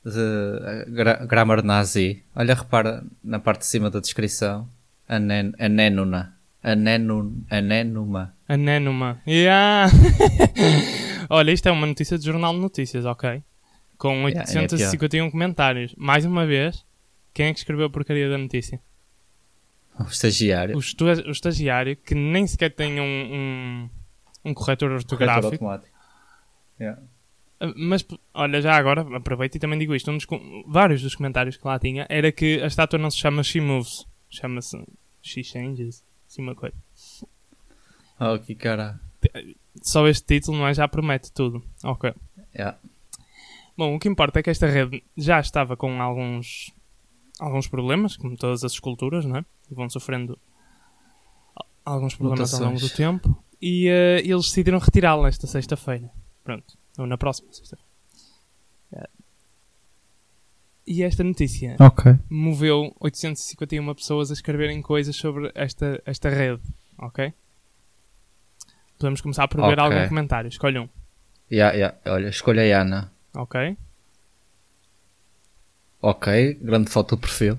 de 0.05 0.21
eh, 0.21 0.85
gra, 0.89 1.15
grammar 1.27 1.63
nazi. 1.65 2.23
Olha, 2.37 2.55
repara 2.55 3.03
na 3.25 3.39
parte 3.39 3.61
de 3.61 3.67
cima 3.67 3.91
da 3.91 4.01
descrição. 4.01 4.69
Anen, 5.09 5.55
anénona. 5.59 6.35
Anénun, 6.63 7.45
anénuma. 7.51 8.35
A 8.49 8.57
Nénuma. 8.57 9.21
Yeah! 9.27 9.91
Olha, 11.31 11.53
isto 11.53 11.69
é 11.69 11.73
uma 11.73 11.87
notícia 11.87 12.19
de 12.19 12.25
jornal 12.25 12.53
de 12.53 12.61
notícias, 12.61 13.05
ok? 13.05 13.43
Com 13.97 14.29
Yeah, 14.29 14.53
é 14.53 14.63
851 14.63 15.31
comentários. 15.31 15.95
Mais 15.97 16.25
uma 16.25 16.45
vez, 16.47 16.85
quem 17.33 17.47
é 17.47 17.53
que 17.53 17.59
escreveu 17.59 17.87
a 17.87 17.91
porcaria 17.91 18.29
da 18.29 18.37
notícia? 18.37 18.81
O 20.01 20.05
estagiário. 20.09 20.77
O, 20.77 20.79
estu- 20.81 21.05
o 21.05 21.31
estagiário 21.31 21.97
que 21.97 22.15
nem 22.15 22.47
sequer 22.47 22.75
tem 22.75 23.01
um, 23.01 23.05
um, 23.05 23.91
um 24.45 24.55
corretor 24.55 24.89
Corretor 24.91 24.93
ortográfico. 24.93 25.47
automático. 25.65 25.97
Yeah. 26.81 27.03
Uh, 27.61 27.73
Mas, 27.77 28.07
olha, 28.33 28.61
já 28.63 28.77
agora, 28.77 29.01
aproveito 29.17 29.57
e 29.57 29.59
também 29.59 29.79
digo 29.79 29.95
isto. 29.95 30.11
Um 30.11 30.17
dos, 30.17 30.25
com- 30.25 30.63
vários 30.69 31.03
dos 31.03 31.15
comentários 31.17 31.57
que 31.57 31.67
lá 31.67 31.79
tinha 31.79 32.07
era 32.09 32.31
que 32.31 32.61
a 32.63 32.67
estátua 32.67 32.99
não 32.99 33.11
se 33.11 33.19
chama 33.19 33.43
She 33.43 33.61
Moves, 33.61 34.07
chama-se 34.31 34.81
She 35.23 35.43
Changes. 35.43 36.05
Assim 36.29 36.43
uma 36.43 36.55
coisa. 36.55 36.77
Oh, 38.21 38.39
que 38.39 38.55
cara. 38.55 39.01
Só 39.83 40.07
este 40.07 40.25
título 40.27 40.59
não 40.59 40.67
é? 40.69 40.75
Já 40.75 40.87
promete 40.87 41.33
tudo. 41.33 41.65
Ok. 41.83 42.13
Yeah. 42.55 42.79
Bom, 43.77 43.95
o 43.95 43.99
que 43.99 44.09
importa 44.09 44.41
é 44.41 44.43
que 44.43 44.51
esta 44.51 44.67
rede 44.67 45.03
já 45.17 45.39
estava 45.41 45.77
com 45.77 46.01
alguns, 46.03 46.73
alguns 47.39 47.67
problemas, 47.69 48.17
como 48.17 48.37
todas 48.37 48.65
as 48.65 48.73
esculturas, 48.73 49.25
não 49.25 49.37
é? 49.37 49.45
E 49.71 49.75
vão 49.75 49.89
sofrendo 49.89 50.39
alguns 51.85 52.15
problemas 52.15 52.53
ao 52.55 52.61
longo 52.61 52.79
do 52.79 52.83
Mutações. 52.83 52.97
tempo. 52.97 53.45
E 53.61 53.89
eh, 53.89 54.21
eles 54.25 54.47
decidiram 54.47 54.79
retirá-la 54.79 55.29
esta 55.29 55.47
sexta-feira. 55.47 56.11
Pronto. 56.45 56.77
Ou 56.99 57.07
na 57.07 57.17
próxima 57.19 57.53
sexta-feira. 57.53 57.89
Eh, 58.93 59.09
E 60.87 61.03
esta 61.03 61.23
notícia 61.23 61.77
Ok. 61.81 62.15
moveu 62.31 62.95
851 63.01 63.95
pessoas 63.95 64.31
a 64.31 64.35
escreverem 64.35 64.81
coisas 64.81 65.15
sobre 65.17 65.51
esta, 65.55 66.01
esta 66.07 66.29
rede, 66.31 66.63
ok? 66.99 67.33
Podemos 68.99 69.21
começar 69.21 69.47
por 69.49 69.61
ver 69.61 69.79
Ok. 69.79 69.85
algum 69.85 70.09
comentário. 70.09 70.49
Escolha 70.49 70.83
um, 70.83 70.89
Yeah, 71.51 71.75
yeah. 71.77 71.97
Olha, 72.07 72.29
escolha 72.29 72.63
a 72.77 72.81
Ana. 72.83 73.13
ok? 73.35 73.77
Ok, 76.01 76.55
grande 76.63 76.91
foto 76.91 77.17
do 77.17 77.21
perfil 77.21 77.59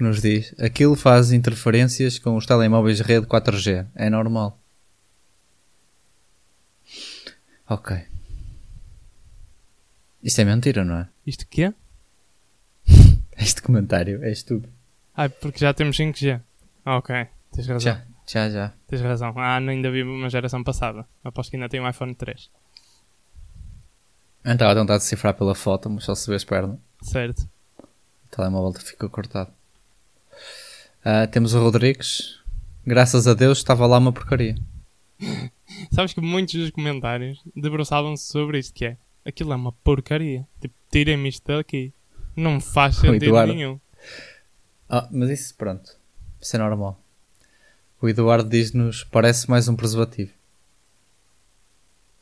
que 0.00 0.02
nos 0.02 0.22
diz 0.22 0.54
aquilo 0.58 0.96
faz 0.96 1.30
interferências 1.30 2.18
com 2.18 2.34
os 2.34 2.46
telemóveis 2.46 2.96
de 2.96 3.02
rede 3.02 3.26
4G. 3.26 3.86
É 3.94 4.08
normal. 4.08 4.58
Ok. 7.68 8.02
Isto 10.22 10.40
é 10.40 10.44
mentira, 10.44 10.84
não 10.84 10.96
é? 10.96 11.08
Isto 11.26 11.46
que 11.46 11.64
é? 11.64 11.74
Este 13.36 13.60
comentário 13.60 14.24
é 14.24 14.32
estúpido. 14.32 14.72
Ah, 15.14 15.28
porque 15.28 15.58
já 15.58 15.74
temos 15.74 15.96
5G. 15.98 16.40
Ah, 16.84 16.96
ok. 16.96 17.26
Tens 17.52 17.66
razão. 17.66 17.80
Já, 17.80 18.04
já, 18.26 18.48
já. 18.48 18.72
Tens 18.86 19.02
razão. 19.02 19.34
Ah, 19.36 19.56
ainda 19.58 19.90
vi 19.90 20.02
uma 20.02 20.30
geração 20.30 20.64
passada. 20.64 21.06
Aposto 21.22 21.50
que 21.50 21.56
ainda 21.56 21.68
tem 21.68 21.80
um 21.80 21.88
iPhone 21.88 22.14
3. 22.14 22.50
Eu 24.44 24.52
estava 24.52 24.72
a 24.72 24.74
tentar 24.74 24.96
decifrar 24.96 25.34
pela 25.34 25.54
foto, 25.54 25.90
mas 25.90 26.04
só 26.04 26.14
se 26.14 26.28
vê 26.28 26.36
as 26.36 26.44
pernas. 26.44 26.78
Certo. 27.02 27.46
O 28.30 28.36
telemóvel 28.36 28.80
ficou 28.80 29.10
cortado. 29.10 29.50
Ah, 31.04 31.26
temos 31.26 31.52
o 31.52 31.60
Rodrigues. 31.60 32.38
Graças 32.86 33.26
a 33.26 33.34
Deus 33.34 33.58
estava 33.58 33.86
lá 33.86 33.98
uma 33.98 34.12
porcaria. 34.12 34.56
Sabes 35.92 36.12
que 36.12 36.20
muitos 36.20 36.54
dos 36.54 36.70
comentários 36.70 37.42
debruçavam-se 37.56 38.24
sobre 38.24 38.58
isto, 38.58 38.72
que 38.72 38.84
é 38.84 38.96
aquilo 39.24 39.52
é 39.52 39.56
uma 39.56 39.72
porcaria. 39.72 40.46
Tipo, 40.60 40.74
tirem-me 40.90 41.28
isto 41.28 41.46
daqui. 41.46 41.92
Não 42.36 42.60
faz 42.60 42.96
sentido 43.02 43.24
Eduardo. 43.24 43.52
nenhum. 43.52 43.80
Ah, 44.88 45.08
mas 45.10 45.30
isso, 45.30 45.54
pronto. 45.56 45.96
Isso 46.40 46.56
é 46.56 46.58
normal. 46.58 47.00
O 48.00 48.08
Eduardo 48.08 48.48
diz-nos: 48.48 49.04
parece 49.04 49.50
mais 49.50 49.68
um 49.68 49.76
preservativo. 49.76 50.32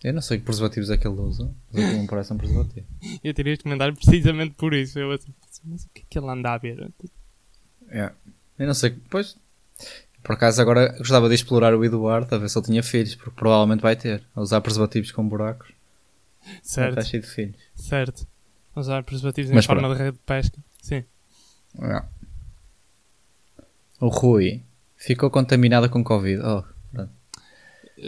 Eu 0.02 0.12
não 0.12 0.21
sei 0.23 0.38
que 0.38 0.45
preservativos 0.45 0.90
é 0.90 0.97
que 0.97 1.07
ele 1.09 1.17
usa, 1.21 1.50
mas 1.73 1.83
aquilo 1.85 1.99
não 1.99 2.07
parece 2.07 2.33
um 2.33 2.37
preservativo. 2.38 2.87
Eu 3.23 3.35
tirei 3.35 3.52
este 3.55 3.64
comentário 3.64 3.95
precisamente 3.95 4.55
por 4.55 4.73
isso. 4.73 4.99
Eu 4.99 5.11
assim, 5.11 5.35
mas 5.64 5.85
o 5.85 5.88
que 5.93 6.02
é 6.02 6.05
que 6.09 6.19
ele 6.19 6.28
anda 6.31 6.52
a 6.52 6.59
ver? 6.59 6.88
É. 7.88 8.12
Eu 8.59 8.67
não 8.67 8.75
sei, 8.75 8.97
pois. 9.11 9.37
Por 10.23 10.33
acaso 10.33 10.61
agora 10.61 10.97
gostava 10.99 11.28
de 11.28 11.35
explorar 11.35 11.75
o 11.75 11.85
Eduardo 11.85 12.33
a 12.35 12.38
ver 12.38 12.49
se 12.49 12.59
ele 12.59 12.67
tinha 12.67 12.83
filhos, 12.83 13.14
porque 13.17 13.31
provavelmente 13.37 13.81
vai 13.81 13.97
ter. 13.97 14.23
A 14.37 14.40
usar 14.40 14.61
preservativos 14.61 15.11
com 15.11 15.26
buracos. 15.28 15.69
Está 16.47 16.62
Certo, 16.62 17.05
cheio 17.05 17.23
de 17.23 17.28
filhos. 17.28 17.57
certo. 17.75 18.26
Usar 18.76 19.02
preservativos 19.02 19.50
em 19.50 19.55
Mas 19.55 19.64
forma 19.67 19.83
pronto. 19.83 19.97
de 19.97 20.02
rede 20.05 20.17
de 20.17 20.23
pesca. 20.25 20.59
Sim. 20.81 21.05
É. 21.83 22.02
O 24.00 24.09
Rui 24.09 24.62
ficou 24.97 25.31
contaminado 25.31 25.90
com 25.90 26.05
Covid. 26.05 26.40
Oh, 26.43 26.62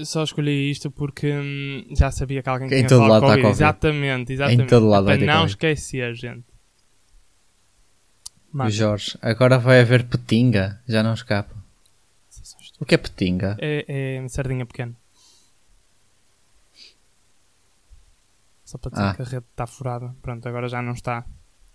só 0.05 0.23
escolhi 0.25 0.71
isto 0.71 0.91
porque 0.91 1.33
hum, 1.33 1.87
já 1.97 2.11
sabia 2.11 2.43
que 2.43 2.49
alguém 2.49 2.67
Em 2.67 2.71
tinha 2.71 2.89
todo 2.89 3.01
falado 3.01 3.23
lado 3.23 3.25
está 3.25 3.29
Covid. 3.37 3.43
Covid. 3.43 3.63
Exatamente, 3.63 4.33
exatamente. 4.33 4.63
Em 4.63 4.67
todo 4.67 4.89
lado 4.89 5.05
vai 5.07 5.15
para 5.17 5.21
ter 5.21 5.27
não 5.27 5.41
Covid. 5.41 5.51
esquecer, 5.53 6.15
gente. 6.15 6.45
Mano, 8.53 8.71
Jorge, 8.71 9.17
agora 9.23 9.59
vai 9.59 9.81
haver 9.81 10.05
petinga. 10.05 10.81
Já 10.89 11.03
não 11.03 11.15
escapa. 11.15 11.55
O 12.81 12.85
que 12.85 12.95
é 12.95 12.99
petinga? 12.99 13.57
é, 13.61 14.17
é 14.23 14.29
sardinha 14.29 14.65
pequena. 14.67 14.95
Só 18.65 18.79
para 18.79 18.91
dizer 18.91 19.03
Ah. 19.05 19.15
que 19.15 19.23
a 19.23 19.25
rede 19.25 19.45
está 19.51 19.67
furada. 19.67 20.15
Pronto, 20.23 20.49
agora 20.49 20.69
já 20.69 20.81
não 20.81 20.93
está. 20.93 21.25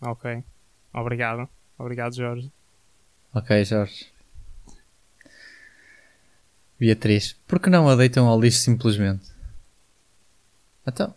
Ok. 0.01 0.43
Obrigado. 0.93 1.48
Obrigado, 1.77 2.15
Jorge. 2.15 2.51
Ok, 3.34 3.63
Jorge. 3.65 4.07
Beatriz, 6.79 7.36
por 7.48 7.60
que 7.60 7.70
não 7.70 7.88
a 7.88 7.96
deitam 7.96 8.27
ao 8.27 8.39
lixo 8.39 8.60
simplesmente? 8.60 9.32
Então. 10.86 11.13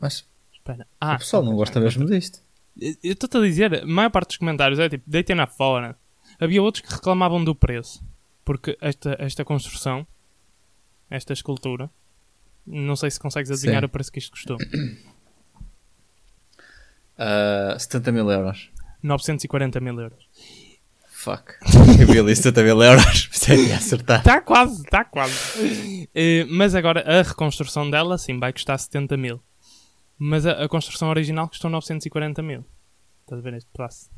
Mas 0.00 0.24
Espera. 0.52 0.86
Ah, 1.00 1.14
o 1.14 1.18
pessoal 1.18 1.42
não 1.42 1.56
gosta 1.56 1.80
mesmo 1.80 2.04
disto. 2.04 2.40
Eu 2.80 3.12
estou-te 3.12 3.36
a 3.36 3.40
dizer, 3.40 3.82
a 3.82 3.86
maior 3.86 4.10
parte 4.10 4.28
dos 4.28 4.36
comentários 4.36 4.78
é 4.78 4.88
tipo, 4.88 5.04
deitem-na 5.06 5.46
fora. 5.46 5.96
Havia 6.38 6.62
outros 6.62 6.84
que 6.84 6.92
reclamavam 6.92 7.42
do 7.42 7.54
preço. 7.54 8.04
Porque 8.44 8.78
esta, 8.80 9.16
esta 9.18 9.44
construção, 9.44 10.06
esta 11.10 11.32
escultura, 11.32 11.90
não 12.66 12.96
sei 12.96 13.10
se 13.10 13.18
consegues 13.18 13.50
adivinhar 13.50 13.80
Sim. 13.82 13.86
o 13.86 13.88
preço 13.88 14.12
que 14.12 14.18
isto 14.18 14.32
custou. 14.32 14.58
Ah, 17.20 17.76
70 17.76 18.12
mil 18.12 18.30
euros. 18.30 18.70
940 19.02 19.80
mil 19.80 20.00
euros. 20.00 20.28
Fuck. 21.18 21.54
Eu 22.00 22.06
vi 22.06 22.20
ali 22.20 22.36
70 22.36 22.62
mil 22.62 22.80
euros. 22.80 23.28
Ia 23.48 23.76
acertar. 23.76 24.18
Está 24.20 24.40
quase, 24.40 24.82
está 24.84 25.04
quase. 25.04 26.08
Eh, 26.14 26.46
mas 26.48 26.76
agora 26.76 27.00
a 27.00 27.22
reconstrução 27.22 27.90
dela, 27.90 28.16
sim, 28.16 28.38
vai 28.38 28.52
custar 28.52 28.78
70 28.78 29.16
mil. 29.16 29.42
Mas 30.16 30.46
a, 30.46 30.52
a 30.62 30.68
construção 30.68 31.08
original 31.10 31.48
custou 31.48 31.68
940 31.68 32.40
mil. 32.40 32.64
Estás 33.22 33.40
a 33.40 33.42
ver 33.42 33.54
este 33.54 33.68
pedaço? 33.72 34.10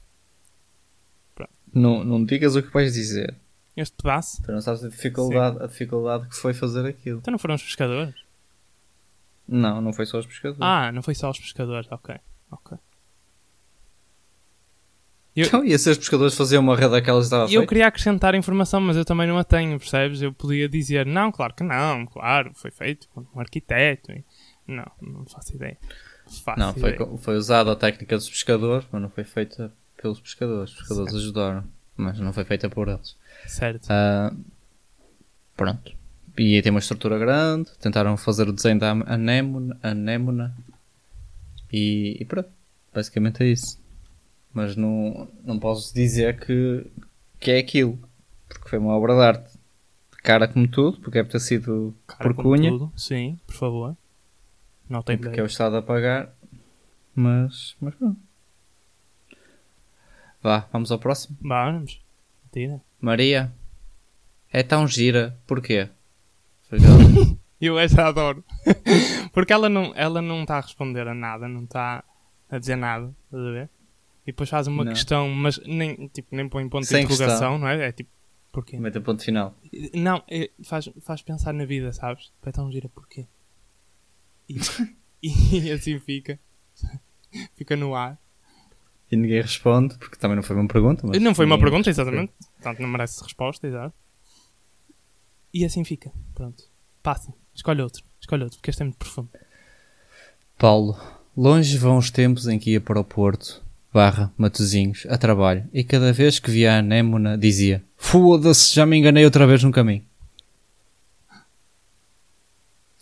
Não, 1.72 2.04
não 2.04 2.22
digas 2.22 2.54
o 2.54 2.62
que 2.62 2.70
vais 2.70 2.92
dizer. 2.92 3.34
Este 3.74 3.96
pedaço? 3.96 4.42
Tu 4.42 4.52
não 4.52 4.60
sabes 4.60 4.84
a 4.84 4.88
dificuldade, 4.90 5.62
a 5.62 5.66
dificuldade 5.68 6.28
que 6.28 6.36
foi 6.36 6.52
fazer 6.52 6.84
aquilo. 6.84 7.20
Então 7.20 7.32
não 7.32 7.38
foram 7.38 7.54
os 7.54 7.62
pescadores? 7.62 8.14
Não, 9.48 9.80
não 9.80 9.94
foi 9.94 10.04
só 10.04 10.18
os 10.18 10.26
pescadores. 10.26 10.60
Ah, 10.60 10.92
não 10.92 11.02
foi 11.02 11.14
só 11.14 11.30
os 11.30 11.38
pescadores, 11.38 11.90
ok. 11.90 12.16
ok. 12.50 12.76
Eu- 15.36 15.46
Então, 15.46 15.64
e 15.64 15.78
se 15.78 15.90
os 15.90 15.98
pescadores 15.98 16.34
faziam 16.34 16.62
uma 16.62 16.74
rede 16.76 16.90
daquelas 16.90 17.24
que 17.28 17.34
estava 17.34 17.52
Eu 17.52 17.66
queria 17.66 17.86
acrescentar 17.86 18.34
informação, 18.34 18.80
mas 18.80 18.96
eu 18.96 19.04
também 19.04 19.26
não 19.26 19.38
a 19.38 19.44
tenho, 19.44 19.78
percebes? 19.78 20.20
Eu 20.22 20.32
podia 20.32 20.68
dizer, 20.68 21.06
não, 21.06 21.30
claro 21.32 21.54
que 21.54 21.62
não, 21.62 22.06
claro, 22.06 22.50
foi 22.54 22.70
feito 22.70 23.08
por 23.14 23.26
um 23.34 23.40
arquiteto. 23.40 24.12
Não, 24.66 24.86
não 25.00 25.24
faço 25.26 25.54
ideia. 25.54 25.76
Faço 26.44 26.58
Não, 26.60 26.72
foi, 26.72 26.90
ideia. 26.92 26.96
co- 27.06 27.16
foi 27.18 27.36
usada 27.36 27.72
a 27.72 27.76
técnica 27.76 28.16
dos 28.16 28.28
pescadores, 28.28 28.86
mas 28.92 29.02
não 29.02 29.10
foi 29.10 29.24
feita 29.24 29.72
pelos 30.00 30.20
pescadores. 30.20 30.70
Os 30.72 30.78
pescadores 30.78 31.14
ajudaram, 31.14 31.64
mas 31.96 32.18
não 32.20 32.32
foi 32.32 32.44
feita 32.44 32.68
por 32.70 32.88
eles. 32.88 33.16
Certo. 33.46 33.86
Ah, 33.90 34.32
pronto. 35.56 35.92
E 36.38 36.54
aí 36.56 36.62
tem 36.62 36.70
uma 36.70 36.78
estrutura 36.78 37.18
grande, 37.18 37.70
tentaram 37.80 38.16
fazer 38.16 38.48
o 38.48 38.52
desenho 38.52 38.78
da 38.78 38.90
anémona, 38.92 39.76
anémona 39.82 40.56
e, 41.72 42.16
e 42.20 42.24
pronto. 42.24 42.48
Basicamente 42.94 43.42
é 43.42 43.46
isso. 43.48 43.79
Mas 44.52 44.76
não, 44.76 45.28
não 45.44 45.58
posso 45.58 45.94
dizer 45.94 46.38
que, 46.40 46.86
que 47.38 47.50
é 47.50 47.58
aquilo, 47.58 47.98
porque 48.48 48.68
foi 48.68 48.78
uma 48.78 48.96
obra 48.96 49.14
de 49.14 49.22
arte. 49.22 49.60
Cara 50.22 50.46
como 50.48 50.68
tudo, 50.68 51.00
porque 51.00 51.18
deve 51.18 51.30
ter 51.30 51.40
sido 51.40 51.94
Cara, 52.06 52.22
por 52.22 52.34
cunha, 52.34 52.70
tudo. 52.70 52.92
Sim, 52.96 53.38
por 53.46 53.54
favor. 53.54 53.96
Não 54.88 55.02
tem 55.02 55.16
porque 55.16 55.40
é 55.40 55.42
o 55.42 55.46
Estado 55.46 55.76
a 55.76 55.82
pagar, 55.82 56.34
mas, 57.14 57.76
mas 57.80 57.94
pronto. 57.94 58.20
Vá, 60.42 60.66
vamos 60.72 60.90
ao 60.90 60.98
próximo. 60.98 61.36
Vamos. 61.40 62.00
Tira. 62.52 62.80
Maria, 63.00 63.52
é 64.52 64.62
tão 64.62 64.86
gira, 64.86 65.38
porquê? 65.46 65.88
Eu 67.60 67.78
essa 67.78 68.06
adoro. 68.06 68.42
Porque 69.32 69.52
ela 69.52 69.68
não 69.68 69.92
ela 69.94 70.22
não 70.22 70.42
está 70.42 70.56
a 70.56 70.60
responder 70.60 71.06
a 71.06 71.14
nada, 71.14 71.46
não 71.46 71.64
está 71.64 72.02
a 72.50 72.58
dizer 72.58 72.76
nada, 72.76 73.14
estás 73.26 73.44
a 73.44 73.50
ver? 73.50 73.70
E 74.22 74.26
depois 74.32 74.48
faz 74.48 74.66
uma 74.66 74.84
Não. 74.84 74.92
questão, 74.92 75.28
mas 75.30 75.58
nem, 75.66 76.08
tipo, 76.08 76.34
nem 76.34 76.48
põe 76.48 76.68
ponto 76.68 76.86
Sem 76.86 77.00
de 77.00 77.04
interrogação, 77.12 77.52
questão. 77.52 77.58
não 77.58 77.68
é? 77.68 77.88
É 77.88 77.92
tipo, 77.92 78.10
porquê? 78.52 78.78
Mete 78.78 78.98
o 78.98 79.02
ponto 79.02 79.22
final. 79.24 79.54
Não, 79.94 80.22
é- 80.28 80.50
faz, 80.62 80.88
faz 81.00 81.22
pensar 81.22 81.52
na 81.54 81.64
vida, 81.64 81.92
sabes? 81.92 82.30
Vai 82.42 82.52
tão 82.52 82.70
gira 82.70 82.88
porquê? 82.88 83.26
E, 84.48 84.58
e 85.22 85.70
assim 85.72 85.98
fica. 85.98 86.38
Fica 87.54 87.76
no 87.76 87.94
ar. 87.94 88.18
E 89.10 89.16
ninguém 89.16 89.40
responde, 89.40 89.96
porque 89.98 90.16
também 90.16 90.34
não 90.36 90.42
foi 90.42 90.56
uma 90.56 90.66
pergunta. 90.68 91.06
Mas 91.06 91.20
não 91.20 91.34
foi 91.34 91.46
uma 91.46 91.58
pergunta, 91.58 91.88
respondeu. 91.90 92.12
exatamente. 92.12 92.32
Portanto, 92.56 92.80
não 92.80 92.88
merece 92.88 93.22
resposta, 93.22 93.66
exato. 93.66 93.94
E 95.54 95.64
assim 95.64 95.84
fica. 95.84 96.12
Pronto. 96.34 96.64
Passa. 97.02 97.32
Escolhe 97.54 97.82
outro. 97.82 98.04
Escolhe 98.20 98.42
outro, 98.44 98.58
porque 98.58 98.70
este 98.70 98.82
é 98.82 98.84
muito 98.84 98.98
profundo. 98.98 99.30
Paulo, 100.58 100.96
longe 101.36 101.76
vão 101.78 101.96
os 101.98 102.10
tempos 102.10 102.46
em 102.48 102.58
que 102.58 102.72
ia 102.72 102.80
para 102.80 103.00
o 103.00 103.04
Porto, 103.04 103.62
barra, 103.92 104.32
Matozinhos, 104.36 105.06
a 105.08 105.18
trabalho, 105.18 105.64
e 105.72 105.82
cada 105.84 106.12
vez 106.12 106.38
que 106.38 106.50
via 106.50 106.74
a 106.74 106.78
anémona 106.78 107.36
dizia 107.36 107.82
Foda-se, 107.96 108.74
já 108.74 108.86
me 108.86 108.96
enganei 108.96 109.24
outra 109.24 109.46
vez 109.46 109.62
no 109.62 109.70
caminho. 109.70 110.04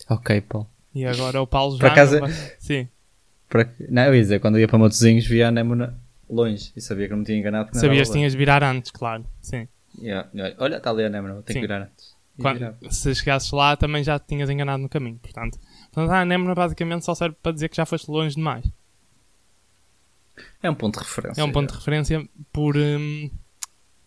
Ok, 0.09 0.40
Paulo. 0.42 0.66
E 0.95 1.04
agora 1.04 1.40
o 1.40 1.47
Paulo 1.47 1.76
já. 1.76 1.80
Por 1.80 1.90
acaso- 1.92 2.21
não 2.21 2.28
Sim. 2.59 2.88
Para... 3.49 3.71
Não, 3.88 4.02
eu 4.04 4.14
ia 4.14 4.21
dizer, 4.23 4.40
quando 4.40 4.57
eu 4.57 4.61
ia 4.62 4.68
para 4.68 4.78
Matozinhos 4.78 5.26
via 5.26 5.47
a 5.47 5.49
anémona 5.49 5.99
longe 6.28 6.73
e 6.76 6.80
sabia 6.80 7.07
que 7.07 7.12
não 7.12 7.18
me 7.21 7.25
tinha 7.25 7.38
enganado. 7.38 7.71
Sabias 7.78 8.09
que 8.09 8.14
tinhas 8.14 8.33
de 8.33 8.38
virar 8.38 8.62
antes, 8.62 8.90
claro. 8.90 9.25
Sim. 9.40 9.68
Yeah. 10.00 10.28
Olha, 10.59 10.76
está 10.76 10.90
ali 10.90 11.04
a 11.04 11.07
anémona, 11.07 11.37
Sim. 11.37 11.42
que 11.54 11.61
virar 11.61 11.83
antes. 11.83 12.16
Quando- 12.40 12.76
se 12.90 13.14
chegasses 13.14 13.50
lá 13.50 13.76
também 13.76 14.04
já 14.04 14.18
te 14.18 14.26
tinhas 14.28 14.49
enganado 14.49 14.83
no 14.83 14.88
caminho. 14.88 15.18
Portanto, 15.18 15.59
portanto 15.92 16.11
a 16.11 16.21
anémona 16.21 16.54
basicamente 16.54 17.04
só 17.04 17.14
serve 17.14 17.37
para 17.42 17.52
dizer 17.52 17.68
que 17.68 17.76
já 17.76 17.85
foste 17.87 18.09
longe 18.11 18.37
demais. 18.37 18.64
É 20.62 20.71
um 20.71 20.75
ponto 20.75 20.99
de 20.99 21.04
referência. 21.04 21.40
É 21.40 21.45
um 21.45 21.52
ponto 21.52 21.71
de 21.71 21.78
referência 21.78 22.28
por, 22.52 22.76
hum, 22.76 23.30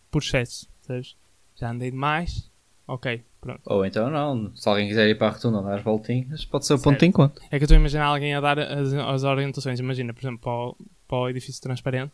por 0.09 0.21
excesso. 0.21 0.67
Sabes? 0.81 1.15
Já 1.55 1.71
andei 1.71 1.91
demais. 1.91 2.49
Ok, 2.87 3.23
pronto. 3.39 3.61
Ou 3.65 3.85
então 3.85 4.09
não, 4.09 4.53
se 4.55 4.67
alguém 4.67 4.87
quiser 4.87 5.07
ir 5.07 5.17
para 5.17 5.27
a 5.27 5.31
rotunda 5.31 5.61
dar 5.61 5.75
as 5.75 5.83
voltinhas, 5.83 6.43
pode 6.43 6.65
ser 6.65 6.73
o 6.73 6.79
ponto 6.79 6.99
de 6.99 7.05
encontro. 7.05 7.41
É 7.45 7.57
que 7.57 7.63
eu 7.63 7.65
estou 7.65 7.75
a 7.75 7.79
imaginar 7.79 8.05
alguém 8.05 8.35
a 8.35 8.41
dar 8.41 8.59
as, 8.59 8.93
as 8.93 9.23
orientações. 9.23 9.79
Imagina, 9.79 10.13
por 10.13 10.21
exemplo, 10.21 10.39
para 10.39 10.51
o, 10.51 10.77
para 11.07 11.17
o 11.17 11.29
edifício 11.29 11.61
transparente. 11.61 12.11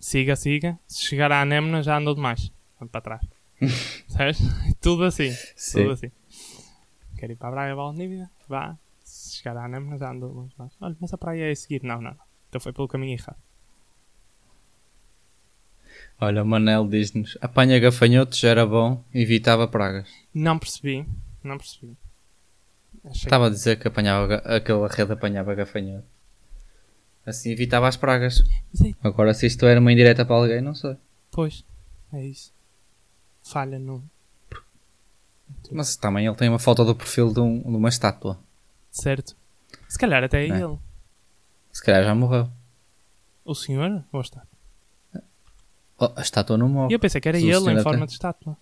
Siga, 0.00 0.34
siga. 0.36 0.78
Se 0.86 1.02
chegar 1.02 1.30
à 1.30 1.42
anémona 1.42 1.82
já 1.82 1.98
andou 1.98 2.14
demais. 2.14 2.50
Ande 2.80 2.90
para 2.90 3.00
trás. 3.00 3.22
Sabes? 4.08 4.38
Tudo 4.80 5.04
assim. 5.04 5.30
Sim. 5.54 5.82
Tudo 5.82 5.92
assim. 5.92 6.10
Quero 7.16 7.32
ir 7.32 7.36
para 7.36 7.48
a 7.48 7.50
Braga 7.52 7.74
Valdívia? 7.74 8.30
Vá. 8.48 8.76
Se 9.02 9.36
chegar 9.36 9.56
à 9.56 9.64
anémona 9.64 9.96
já 9.96 10.10
andou 10.10 10.48
demais. 10.48 10.72
Olha, 10.80 10.96
mas 11.00 11.12
a 11.12 11.18
praia 11.18 11.48
é 11.48 11.50
a 11.50 11.56
seguir. 11.56 11.82
Não, 11.82 12.00
não. 12.00 12.16
Então 12.56 12.62
foi 12.62 12.72
pelo 12.72 12.88
caminho 12.88 13.12
errado. 13.18 13.36
Olha, 16.18 16.42
o 16.42 16.46
Manel 16.46 16.88
diz-nos: 16.88 17.36
apanha 17.42 17.78
gafanhotos, 17.78 18.42
era 18.42 18.64
bom, 18.64 19.04
evitava 19.12 19.68
pragas. 19.68 20.08
Não 20.32 20.58
percebi. 20.58 21.06
Não 21.44 21.58
percebi. 21.58 21.94
Achei 23.04 23.26
Estava 23.26 23.48
a 23.48 23.50
dizer 23.50 23.78
que 23.78 23.86
apanhava, 23.86 24.36
aquela 24.36 24.88
rede 24.88 25.12
apanhava 25.12 25.54
gafanhoto. 25.54 26.06
Assim 27.26 27.50
evitava 27.50 27.88
as 27.88 27.96
pragas. 27.98 28.42
Sim. 28.72 28.94
Agora, 29.04 29.34
se 29.34 29.46
isto 29.46 29.66
era 29.66 29.78
uma 29.78 29.92
indireta 29.92 30.24
para 30.24 30.36
alguém, 30.36 30.62
não 30.62 30.74
sei. 30.74 30.96
Pois. 31.30 31.62
É 32.10 32.24
isso. 32.24 32.54
falha 33.42 33.78
no. 33.78 34.02
Mas 35.70 35.94
também 35.96 36.26
ele 36.26 36.34
tem 36.36 36.48
uma 36.48 36.58
foto 36.58 36.84
do 36.86 36.94
perfil 36.94 37.32
de, 37.34 37.40
um- 37.40 37.60
de 37.60 37.68
uma 37.76 37.88
estátua. 37.90 38.38
Certo? 38.90 39.36
Se 39.88 39.98
calhar 39.98 40.24
até 40.24 40.46
é 40.46 40.48
É. 40.48 40.62
ele. 40.62 40.78
Se 41.76 41.82
calhar 41.82 42.02
já 42.04 42.14
morreu. 42.14 42.48
O 43.44 43.54
senhor? 43.54 44.02
Ou 44.10 44.20
está? 44.22 44.42
Oh, 45.98 46.10
a 46.16 46.22
estátua 46.22 46.56
não 46.56 46.68
E 46.68 46.70
morre. 46.70 46.94
eu 46.94 46.98
pensei 46.98 47.20
que 47.20 47.28
era 47.28 47.36
ele 47.38 47.50
em 47.70 47.82
forma 47.82 48.06
de 48.06 48.12
estátua. 48.12 48.56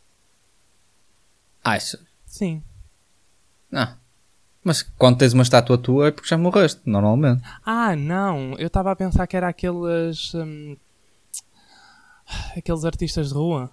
Ah, 1.62 1.76
isso... 1.76 1.97
Sim. 2.26 2.61
Não. 3.71 3.97
Mas 4.64 4.83
quando 4.83 5.18
tens 5.18 5.33
uma 5.33 5.44
estátua 5.44 5.78
tua 5.78 6.09
é 6.09 6.11
porque 6.11 6.28
já 6.28 6.37
morreste, 6.37 6.80
normalmente. 6.85 7.40
Ah, 7.64 7.94
não. 7.94 8.54
Eu 8.59 8.66
estava 8.66 8.90
a 8.90 8.97
pensar 8.97 9.28
que 9.28 9.37
era 9.37 9.47
aqueles. 9.49 10.35
hum, 10.35 10.76
aqueles 12.56 12.85
artistas 12.85 13.28
de 13.28 13.35
rua. 13.35 13.71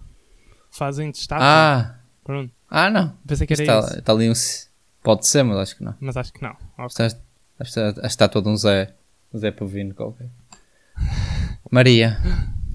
Fazem 0.69 1.09
de 1.09 1.17
estátua. 1.17 1.45
Ah, 1.47 1.95
Pronto. 2.23 2.53
ah 2.69 2.89
não. 2.91 3.17
Pensei 3.25 3.47
que 3.47 3.53
era 3.53 3.63
Está, 3.63 3.79
isso. 3.79 3.99
está 3.99 4.11
ali 4.13 4.29
um... 4.29 4.33
Pode 5.01 5.25
ser, 5.25 5.41
mas 5.41 5.57
acho 5.57 5.75
que 5.77 5.83
não. 5.83 5.95
Mas 5.99 6.15
acho 6.15 6.31
que 6.31 6.43
não. 6.43 6.55
Ok. 6.77 6.85
Isto 6.87 7.01
é- 7.01 7.09
Deve 7.57 7.71
ser 7.71 8.03
a 8.03 8.07
estátua 8.07 8.41
de 8.41 8.49
um 8.49 8.55
Zé, 8.57 8.95
Zé 9.37 9.51
Povino 9.51 9.93
qualquer. 9.93 10.29
Maria, 11.69 12.17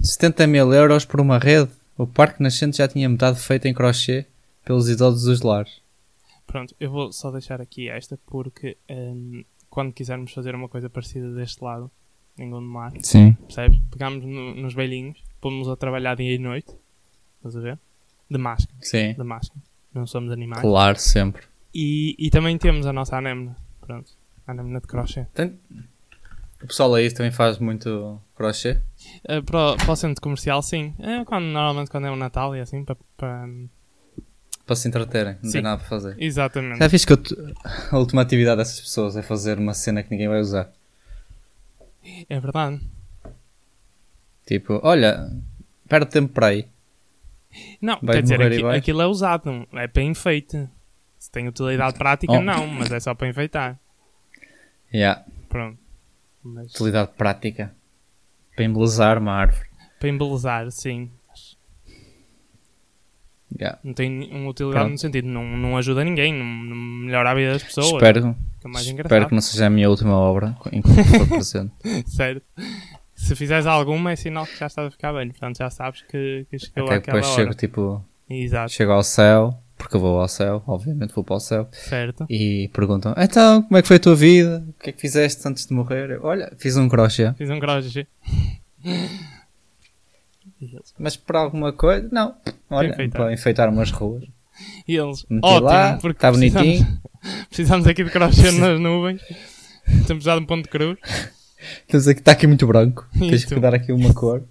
70 0.02 0.46
mil 0.46 0.72
euros 0.72 1.04
por 1.04 1.20
uma 1.20 1.38
rede. 1.38 1.70
O 1.98 2.06
Parque 2.06 2.42
Nascente 2.42 2.78
já 2.78 2.88
tinha 2.88 3.08
metade 3.08 3.38
feita 3.40 3.68
em 3.68 3.74
crochê 3.74 4.26
pelos 4.64 4.88
idosos 4.88 5.22
dos 5.24 5.40
lares. 5.42 5.80
Pronto, 6.46 6.74
eu 6.78 6.90
vou 6.90 7.12
só 7.12 7.30
deixar 7.30 7.60
aqui 7.60 7.88
esta 7.88 8.18
porque 8.26 8.76
hum, 8.90 9.44
quando 9.70 9.92
quisermos 9.92 10.32
fazer 10.32 10.54
uma 10.54 10.68
coisa 10.68 10.88
parecida 10.90 11.32
deste 11.34 11.62
lado, 11.62 11.90
em 12.38 12.50
Gondomar, 12.50 12.92
Sim. 13.02 13.32
percebes? 13.32 13.80
Pegamos 13.90 14.24
no- 14.24 14.54
nos 14.54 14.74
velhinhos, 14.74 15.18
pomos 15.40 15.68
a 15.68 15.76
trabalhar 15.76 16.14
dia 16.16 16.34
e 16.34 16.38
noite, 16.38 16.70
estás 17.38 17.56
a 17.56 17.60
ver? 17.60 17.78
De 18.30 18.38
máscara, 18.38 18.76
Sim. 18.82 19.14
de 19.14 19.22
máscara. 19.24 19.60
Não 19.94 20.06
somos 20.06 20.30
animais. 20.30 20.60
Claro, 20.60 20.98
sempre. 20.98 21.42
E, 21.74 22.14
e 22.18 22.28
também 22.30 22.58
temos 22.58 22.86
a 22.86 22.92
nossa 22.92 23.16
anemna. 23.16 23.56
Pronto, 23.80 24.10
a 24.46 24.52
anemna 24.52 24.80
de 24.80 24.86
crochê. 24.86 25.24
Tem- 25.32 25.58
O 26.66 26.68
pessoal 26.68 26.92
aí 26.96 27.08
também 27.14 27.30
faz 27.30 27.58
muito 27.60 28.20
crochê. 28.34 28.80
Uh, 29.28 29.40
para, 29.44 29.72
o, 29.72 29.76
para 29.76 29.92
o 29.92 29.94
centro 29.96 30.20
comercial, 30.20 30.60
sim. 30.62 30.92
É 30.98 31.24
quando, 31.24 31.44
normalmente 31.44 31.88
quando 31.88 32.08
é 32.08 32.10
o 32.10 32.16
Natal 32.16 32.56
e 32.56 32.60
assim, 32.60 32.84
para... 32.84 32.96
para- 33.16 33.48
Para 34.66 34.74
se 34.74 34.88
entreterem. 34.88 35.34
Não 35.40 35.44
Sim. 35.44 35.52
tem 35.52 35.62
nada 35.62 35.78
para 35.78 35.88
fazer. 35.88 36.16
Exatamente. 36.20 36.80
Já 36.80 36.88
viste 36.88 37.06
que 37.06 37.36
a 37.92 37.96
última 37.96 38.22
atividade 38.22 38.56
dessas 38.58 38.80
pessoas 38.80 39.16
é 39.16 39.22
fazer 39.22 39.58
uma 39.60 39.74
cena 39.74 40.02
que 40.02 40.10
ninguém 40.10 40.26
vai 40.26 40.40
usar. 40.40 40.68
É 42.28 42.40
verdade. 42.40 42.80
Tipo, 44.44 44.80
olha, 44.82 45.30
perde 45.88 46.10
tempo 46.10 46.32
para 46.32 46.48
aí. 46.48 46.66
Não, 47.80 47.96
Vai 48.02 48.16
quer 48.16 48.22
dizer, 48.22 48.38
morrer 48.38 48.54
aqui- 48.54 48.62
vais? 48.62 48.78
aquilo 48.78 49.02
é 49.02 49.06
usado, 49.06 49.68
é 49.72 49.86
para 49.86 50.02
enfeite. 50.02 50.68
Se 51.16 51.30
tem 51.30 51.46
utilidade 51.46 51.96
prática, 51.96 52.32
Oh. 52.32 52.42
não, 52.42 52.66
mas 52.66 52.90
é 52.90 52.98
só 52.98 53.14
para 53.14 53.28
enfeitar. 53.28 53.78
Yeah. 54.92 55.24
Pronto. 55.48 55.78
Mas 56.54 56.72
Utilidade 56.74 57.10
prática. 57.16 57.74
Para 58.54 58.64
embelezar 58.64 59.18
uma 59.18 59.32
árvore. 59.32 59.66
para 59.98 60.08
embelezar, 60.08 60.70
sim. 60.70 61.10
Yeah. 63.58 63.78
Não 63.82 63.94
tem 63.94 64.28
uma 64.32 64.50
utilidade 64.50 64.80
Pronto. 64.80 64.92
no 64.92 64.98
sentido, 64.98 65.28
não, 65.28 65.44
não 65.56 65.76
ajuda 65.78 66.04
ninguém, 66.04 66.32
não, 66.34 66.44
não 66.44 66.76
melhora 66.76 67.30
a 67.30 67.34
vida 67.34 67.52
das 67.52 67.62
pessoas. 67.62 67.86
Espero, 67.86 68.34
que 68.60 68.66
é 68.66 69.00
espero 69.02 69.28
que 69.28 69.34
não 69.34 69.40
seja 69.40 69.66
a 69.66 69.70
minha 69.70 69.88
última 69.88 70.14
obra 70.14 70.56
enquanto 70.72 71.04
for 71.04 71.28
presente. 71.28 71.72
Sério. 72.06 72.42
Se 73.14 73.34
fizeres 73.34 73.64
alguma, 73.64 74.12
é 74.12 74.16
sinal 74.16 74.44
que 74.46 74.58
já 74.58 74.66
estás 74.66 74.88
a 74.88 74.90
ficar 74.90 75.12
bem. 75.14 75.28
Portanto, 75.30 75.56
já 75.56 75.70
sabes 75.70 76.02
que, 76.02 76.46
que 76.50 76.58
chegou 76.58 76.84
Até 76.86 76.96
àquela 76.96 77.16
depois 77.18 77.26
hora. 77.26 77.34
chego, 77.34 77.54
tipo, 77.54 78.04
Exato, 78.28 78.72
chego 78.72 78.92
ao 78.92 79.02
céu, 79.02 79.58
porque 79.76 79.96
eu 79.96 80.00
vou 80.00 80.20
ao 80.20 80.28
céu, 80.28 80.62
obviamente 80.66 81.14
vou 81.14 81.24
para 81.24 81.36
o 81.36 81.40
céu, 81.40 81.68
certo. 81.72 82.26
e 82.30 82.68
perguntam, 82.72 83.14
então, 83.16 83.62
como 83.62 83.76
é 83.76 83.82
que 83.82 83.88
foi 83.88 83.96
a 83.96 84.00
tua 84.00 84.16
vida? 84.16 84.64
O 84.68 84.72
que 84.82 84.90
é 84.90 84.92
que 84.92 85.00
fizeste 85.00 85.46
antes 85.46 85.66
de 85.66 85.74
morrer? 85.74 86.10
Eu, 86.10 86.24
Olha, 86.24 86.52
fiz 86.58 86.76
um 86.76 86.88
crochê. 86.88 87.32
Fiz 87.34 87.50
um 87.50 87.60
crochê. 87.60 88.06
Mas 90.98 91.16
por 91.16 91.36
alguma 91.36 91.72
coisa? 91.72 92.08
Não. 92.10 92.34
Olha, 92.70 92.88
enfeitar. 92.88 93.22
para 93.22 93.32
enfeitar 93.32 93.68
umas 93.68 93.90
ruas. 93.90 94.24
e 94.88 94.96
eles 94.96 95.26
Meti 95.28 95.46
ótimo, 95.46 95.66
lá, 95.66 95.98
porque 96.00 96.16
está 96.16 96.32
precisamos, 96.32 96.64
bonitinho. 96.64 97.00
precisamos 97.48 97.86
aqui 97.86 98.04
de 98.04 98.10
crochê 98.10 98.50
nas 98.52 98.80
nuvens. 98.80 99.20
Temos 100.06 100.24
já 100.24 100.34
de 100.36 100.42
um 100.42 100.46
ponto 100.46 100.64
de 100.64 100.70
cruz. 100.70 100.98
Temos 101.86 102.08
aqui, 102.08 102.20
está 102.20 102.32
aqui 102.32 102.46
muito 102.46 102.66
branco. 102.66 103.06
E 103.14 103.30
Tens 103.30 103.44
tu? 103.44 103.54
que 103.54 103.60
dar 103.60 103.74
aqui 103.74 103.92
uma 103.92 104.12
cor. 104.14 104.42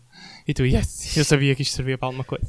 E 0.48 0.54
tu, 0.54 0.64
yes, 0.66 1.18
eu 1.18 1.26
sabia 1.26 1.56
que 1.56 1.64
isto 1.64 1.76
servia 1.76 1.98
para 1.98 2.08
alguma 2.08 2.24
coisa. 2.24 2.48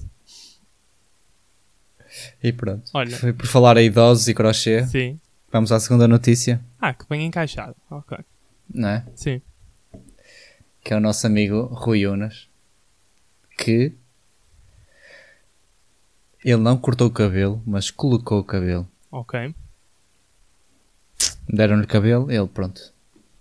E 2.43 2.53
pronto. 2.53 2.91
Olha. 2.95 3.17
Foi 3.17 3.33
por 3.33 3.47
falar 3.47 3.77
a 3.77 3.83
idosos 3.83 4.29
e 4.29 4.35
crochê. 4.35 4.85
Sim. 4.87 5.19
Vamos 5.51 5.71
à 5.73 5.81
segunda 5.81 6.07
notícia, 6.09 6.61
Ah, 6.81 6.93
que 6.93 7.05
bem 7.09 7.25
encaixado. 7.27 7.75
Ok. 7.91 8.19
não 8.73 8.89
é? 8.89 9.07
Sim. 9.15 9.41
Que 10.83 10.93
é 10.93 10.97
o 10.97 11.01
nosso 11.01 11.27
amigo 11.27 11.63
Rui 11.73 12.07
Unas. 12.07 12.49
Que 13.57 13.93
ele 16.45 16.61
não 16.63 16.77
cortou 16.77 17.07
o 17.09 17.11
cabelo, 17.11 17.63
mas 17.67 17.91
colocou 17.91 18.39
o 18.41 18.45
cabelo. 18.45 18.87
Ok. 19.11 19.55
Deram-lhe 21.49 21.87
cabelo, 21.87 22.31
ele 22.31 22.47
pronto. 22.47 22.93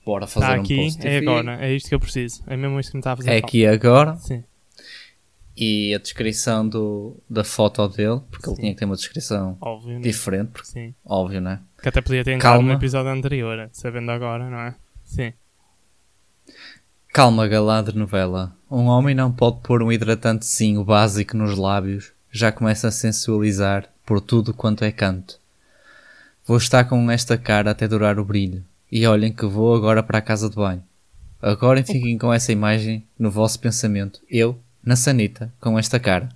Bora 0.05 0.27
fazer 0.27 0.45
Está 0.45 0.57
um 0.57 0.61
aqui, 0.61 0.75
post. 0.77 1.07
é 1.07 1.17
agora. 1.17 1.65
É 1.65 1.73
isto 1.73 1.89
que 1.89 1.95
eu 1.95 1.99
preciso. 1.99 2.43
É 2.47 2.55
mesmo 2.55 2.79
isto 2.79 2.91
que 2.91 2.97
me 2.97 3.01
está 3.01 3.13
a 3.13 3.17
fazer 3.17 3.29
É 3.29 3.33
falta. 3.33 3.47
aqui 3.47 3.65
agora. 3.65 4.15
Sim. 4.17 4.43
E 5.57 5.95
a 5.95 5.99
descrição 5.99 6.67
do, 6.67 7.15
da 7.29 7.43
foto 7.43 7.87
dele, 7.87 8.19
porque 8.29 8.49
ele 8.49 8.55
Sim. 8.55 8.61
tinha 8.61 8.73
que 8.73 8.79
ter 8.79 8.85
uma 8.85 8.95
descrição 8.95 9.57
Óbvio. 9.61 9.93
né? 9.95 9.99
diferente, 10.01 10.49
porque, 10.51 10.67
Sim. 10.67 10.93
óbvio, 11.05 11.39
né? 11.39 11.61
Que 11.81 11.89
até 11.89 12.01
podia 12.01 12.23
ter 12.23 12.33
entrado 12.33 12.53
Calma. 12.55 12.73
no 12.73 12.77
episódio 12.77 13.11
anterior, 13.11 13.69
sabendo 13.71 14.11
agora, 14.11 14.49
não 14.49 14.59
é? 14.59 14.75
Sim. 15.05 15.31
Calma, 17.13 17.47
galã 17.47 17.81
de 17.81 17.95
novela. 17.95 18.53
Um 18.69 18.85
homem 18.87 19.15
não 19.15 19.31
pode 19.31 19.61
pôr 19.61 19.81
um 19.81 19.91
hidratantezinho 19.91 20.83
básico 20.83 21.37
nos 21.37 21.57
lábios, 21.57 22.11
já 22.29 22.51
começa 22.51 22.89
a 22.89 22.91
sensualizar 22.91 23.87
por 24.05 24.19
tudo 24.19 24.53
quanto 24.53 24.83
é 24.83 24.91
canto. 24.91 25.39
Vou 26.45 26.57
estar 26.57 26.83
com 26.83 27.09
esta 27.09 27.37
cara 27.37 27.71
até 27.71 27.87
durar 27.87 28.19
o 28.19 28.25
brilho. 28.25 28.63
E 28.91 29.07
olhem 29.07 29.33
que 29.33 29.45
vou 29.45 29.73
agora 29.75 30.03
para 30.03 30.19
a 30.19 30.21
casa 30.21 30.49
de 30.49 30.55
banho. 30.55 30.83
Agora 31.41 31.83
fiquem 31.83 32.17
com 32.17 32.31
essa 32.31 32.51
imagem 32.51 33.03
no 33.17 33.31
vosso 33.31 33.59
pensamento. 33.59 34.19
Eu, 34.29 34.59
na 34.85 34.95
sanita, 34.95 35.53
com 35.59 35.77
esta 35.77 35.99
cara. 35.99 36.29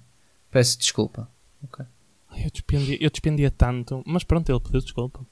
Peço 0.51 0.77
desculpa. 0.77 1.29
Ok. 1.63 1.85
Ai, 2.29 2.45
Eu 2.45 2.51
despendia, 2.51 2.97
eu 2.99 3.09
despendia 3.09 3.51
tanto, 3.51 4.01
mas 4.05 4.23
pronto, 4.23 4.49
ele 4.49 4.59
pediu 4.59 4.81
desculpa. 4.81 5.25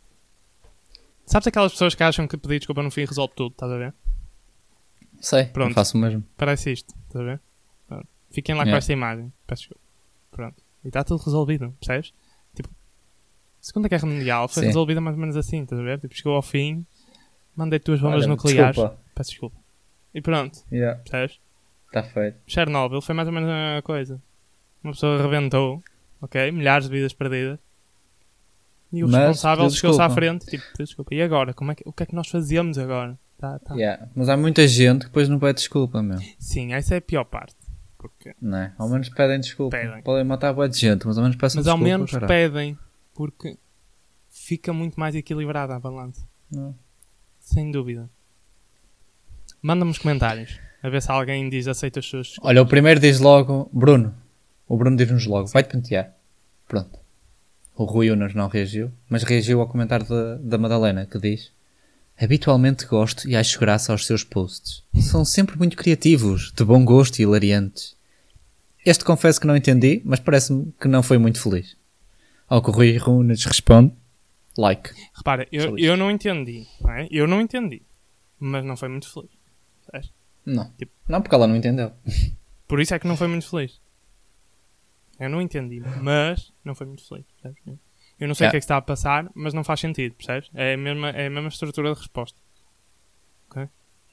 Sabes 1.26 1.48
aquelas 1.48 1.72
pessoas 1.74 1.94
que 1.96 2.04
acham 2.04 2.28
que 2.28 2.38
pedir 2.38 2.60
desculpa 2.60 2.82
no 2.84 2.90
fim 2.92 3.06
resolve 3.06 3.34
tudo, 3.36 3.52
estás 3.52 3.72
a 3.72 3.78
ver? 3.78 3.94
Sei, 5.20 5.46
Pronto. 5.46 5.74
faço 5.74 5.98
o 5.98 6.02
mesmo. 6.02 6.24
Parece 6.38 6.72
isto, 6.72 6.94
estás 7.08 7.22
a 7.22 7.28
ver? 7.32 7.42
Pronto. 7.88 8.08
Fiquem 8.32 8.56
lá 8.56 8.62
com 8.62 8.68
Yeah. 8.70 8.78
esta 8.78 8.94
imagem. 8.94 9.34
Peço 9.46 9.62
desculpa. 9.64 9.82
Pronto. 10.32 10.64
E 10.84 10.88
está 10.88 11.04
tudo 11.04 11.24
resolvido, 11.24 11.76
percebes? 11.80 12.14
Tipo, 12.56 12.70
a 12.70 12.74
Segunda 13.60 13.90
Guerra 13.90 14.08
Mundial 14.08 14.48
foi 14.48 14.62
Sim. 14.62 14.68
resolvida 14.68 15.02
mais 15.02 15.16
ou 15.16 15.20
menos 15.20 15.36
assim, 15.36 15.64
estás 15.64 15.82
a 15.82 15.84
ver? 15.84 16.00
Tipo, 16.00 16.16
chegou 16.16 16.36
ao 16.36 16.42
fim, 16.42 16.86
mandei 17.56 17.80
duas 17.80 18.00
bombas 18.00 18.20
Olha, 18.20 18.28
nucleares. 18.28 18.76
Desculpa. 18.76 19.02
Peço 19.16 19.30
desculpa. 19.32 19.58
E 20.14 20.22
pronto, 20.22 20.60
Yeah, 20.72 21.00
percebes? 21.02 21.40
Está 21.88 22.04
feito. 22.04 22.38
Chernobyl 22.46 23.02
foi 23.02 23.16
mais 23.16 23.28
ou 23.28 23.34
menos 23.34 23.50
a 23.50 23.54
mesma 23.54 23.82
coisa. 23.82 24.22
Uma 24.84 24.94
pessoa 24.94 25.22
rebentou, 25.22 25.84
ok? 26.22 26.52
Milhares 26.52 26.88
de 26.88 26.92
vidas 26.96 27.14
perdidas. 27.14 27.60
E 28.92 29.04
o 29.04 29.08
Mas 29.08 29.16
responsável 29.20 29.70
chegou-se 29.70 30.02
à 30.02 30.10
frente, 30.10 30.46
tipo, 30.46 30.64
desculpa. 30.78 31.14
E 31.14 31.22
agora? 31.22 31.54
Como 31.54 31.72
é 31.72 31.76
que, 31.76 31.84
o 31.86 31.92
que 31.92 32.04
é 32.04 32.06
que 32.06 32.16
nós 32.16 32.28
fazíamos 32.30 32.78
agora? 32.78 33.20
Tá, 33.38 33.60
tá. 33.60 33.76
Yeah. 33.76 34.08
Mas 34.16 34.30
há 34.30 34.38
muita 34.38 34.66
gente 34.68 35.02
que 35.02 35.06
depois 35.08 35.28
não 35.28 35.38
pede 35.40 35.60
desculpa, 35.60 36.02
meu. 36.02 36.18
Sim, 36.40 36.74
essa 36.74 36.96
é 36.96 36.98
a 37.00 37.02
pior 37.02 37.26
parte. 37.26 37.56
Porque, 37.98 38.34
Não 38.42 38.58
é? 38.58 38.74
Ao 38.78 38.88
menos 38.88 39.10
pedem 39.10 39.40
desculpa. 39.40 39.76
Pedem. 39.78 40.02
Podem 40.04 40.24
matar 40.24 40.54
boa 40.54 40.70
de 40.70 40.78
gente, 40.78 41.06
mas 41.06 41.18
ao 41.18 41.24
menos 41.24 41.36
peçam 41.36 41.60
mas 41.60 41.68
ao 41.68 41.76
desculpa. 41.76 41.98
menos 41.98 42.12
caralho. 42.12 42.28
pedem, 42.28 42.78
porque 43.14 43.58
fica 44.30 44.72
muito 44.72 45.00
mais 45.00 45.16
equilibrada 45.16 45.76
a 45.76 45.80
balança. 45.80 46.26
Sem 47.40 47.72
dúvida. 47.72 48.10
Manda-me 49.62 49.92
os 49.92 49.98
comentários, 49.98 50.60
a 50.82 50.90
ver 50.90 51.02
se 51.02 51.12
alguém 51.12 51.50
diz 51.50 51.68
aceita 51.68 52.02
suas 52.02 52.28
desculpas. 52.28 52.50
Olha, 52.50 52.62
o 52.62 52.68
primeiro 52.68 53.00
diz 53.00 53.20
logo, 53.20 53.70
Bruno. 53.74 54.14
O 54.68 54.78
Bruno 54.78 54.98
diz-nos 54.98 55.26
logo, 55.26 55.48
vai-te 55.48 55.70
pentear. 55.70 56.14
Pronto. 56.68 57.00
O 57.76 57.86
Rui 57.86 58.10
Unas 58.12 58.34
não 58.34 58.48
reagiu, 58.48 58.92
mas 59.08 59.24
reagiu 59.24 59.62
ao 59.62 59.68
comentário 59.68 60.06
da, 60.06 60.36
da 60.36 60.58
Madalena, 60.58 61.06
que 61.06 61.20
diz 61.20 61.52
Habitualmente 62.20 62.88
gosto 62.88 63.30
e 63.30 63.36
acho 63.36 63.60
graça 63.60 63.92
aos 63.92 64.08
seus 64.08 64.24
posts. 64.24 64.84
São 65.00 65.24
sempre 65.24 65.56
muito 65.56 65.78
criativos, 65.78 66.52
de 66.52 66.64
bom 66.64 66.84
gosto 66.84 67.20
e 67.20 67.22
hilariantes. 67.22 67.96
Este 68.84 69.06
confesso 69.06 69.40
que 69.40 69.46
não 69.46 69.56
entendi, 69.56 70.02
mas 70.04 70.20
parece-me 70.20 70.74
que 70.82 70.88
não 70.88 71.04
foi 71.04 71.20
muito 71.20 71.40
feliz. 71.40 71.78
Ao 72.48 72.62
que 72.62 72.72
o 72.72 72.74
Rui 72.74 72.98
Unas 73.06 73.46
responde, 73.46 73.94
like. 74.58 74.90
Repara, 75.14 75.48
eu, 75.52 75.78
eu 75.78 75.96
não 75.96 76.10
entendi, 76.10 76.66
não 76.82 76.92
é? 76.92 77.08
Eu 77.12 77.28
não 77.28 77.40
entendi, 77.40 77.84
mas 78.40 78.66
não 78.66 78.76
foi 78.76 78.90
muito 78.90 79.14
feliz. 79.14 79.38
Não. 80.48 80.72
Tipo- 80.78 80.92
Não, 81.08 81.22
porque 81.22 81.36
ela 81.36 81.46
não 81.48 81.56
entendeu. 81.56 81.92
Por 82.68 82.80
isso 82.82 82.94
é 82.96 83.00
que 83.00 83.08
não 83.08 83.16
foi 83.18 83.28
muito 83.28 83.48
feliz. 83.50 83.80
Eu 85.20 85.30
não 85.30 85.42
entendi, 85.42 85.82
mas 86.02 86.54
não 86.64 86.74
foi 86.76 86.86
muito 86.88 87.08
feliz, 87.08 87.26
percebes? 87.42 87.80
Eu 88.20 88.28
não 88.28 88.34
sei 88.36 88.46
o 88.46 88.48
Yeah. 88.48 88.52
que 88.52 88.58
é 88.58 88.60
que 88.60 88.64
está 88.64 88.78
a 88.78 88.82
passar, 88.82 89.30
mas 89.36 89.54
não 89.54 89.64
faz 89.64 89.80
sentido, 89.80 90.14
percebes? 90.16 90.50
É 90.54 90.74
a 90.74 90.78
mesma, 90.78 91.10
é 91.10 91.28
a 91.28 91.30
mesma 91.30 91.50
estrutura 91.50 91.94
de 91.94 92.00
resposta. 92.00 92.40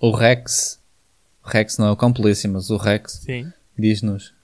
O 0.01 0.11
Rex, 0.11 0.83
o 1.44 1.49
Rex 1.49 1.79
não 1.79 1.87
é 1.87 1.90
o 1.90 1.97
cão 1.97 2.12
polícia, 2.12 2.51
mas 2.51 2.68
o 2.68 2.77
Rex 2.77 3.25
diz-nos, 3.79 4.35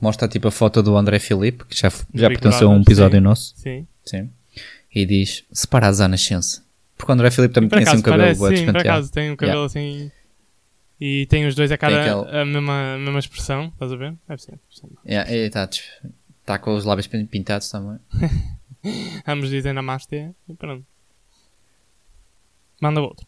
mostra 0.00 0.28
tipo 0.28 0.46
a 0.48 0.50
foto 0.50 0.82
do 0.82 0.96
André 0.96 1.18
Filipe, 1.18 1.64
que 1.64 1.74
já, 1.76 1.88
já 2.14 2.28
pertenceu 2.28 2.70
a 2.70 2.74
um 2.74 2.82
episódio 2.82 3.18
sim. 3.18 3.22
nosso, 3.24 3.54
Sim. 3.56 3.86
sim, 4.04 4.30
e 4.94 5.04
diz, 5.06 5.44
separados 5.50 6.00
à 6.00 6.06
nascença. 6.06 6.62
Porque 6.96 7.10
o 7.10 7.14
André 7.14 7.30
Filipe 7.30 7.54
também 7.54 7.70
tinha 7.70 7.82
assim 7.82 7.98
um 7.98 8.02
cabelo 8.02 8.38
parece, 8.38 8.56
sim, 8.58 8.66
por 8.66 8.76
acaso 8.76 9.10
tem 9.10 9.30
um 9.32 9.36
cabelo 9.36 9.64
assim. 9.64 10.12
E 11.04 11.26
tem 11.26 11.46
os 11.48 11.56
dois 11.56 11.72
a 11.72 11.76
cara 11.76 12.00
aquele- 12.00 12.40
a, 12.40 12.44
mesma, 12.44 12.94
a 12.94 12.98
mesma 12.98 13.18
expressão, 13.18 13.66
estás 13.72 13.90
a 13.92 13.96
ver? 13.96 14.14
Deve 14.28 14.40
ser. 14.40 14.56
Yeah, 15.04 15.28
está 15.32 15.68
tá 16.46 16.58
com 16.60 16.76
os 16.76 16.84
lábios 16.84 17.08
pin- 17.08 17.26
pintados 17.26 17.68
também. 17.68 17.98
Ambos 19.26 19.50
dizem 19.50 19.72
Namastê 19.72 20.30
e 20.48 20.54
pronto. 20.54 20.86
Manda 22.80 23.00
outro. 23.00 23.26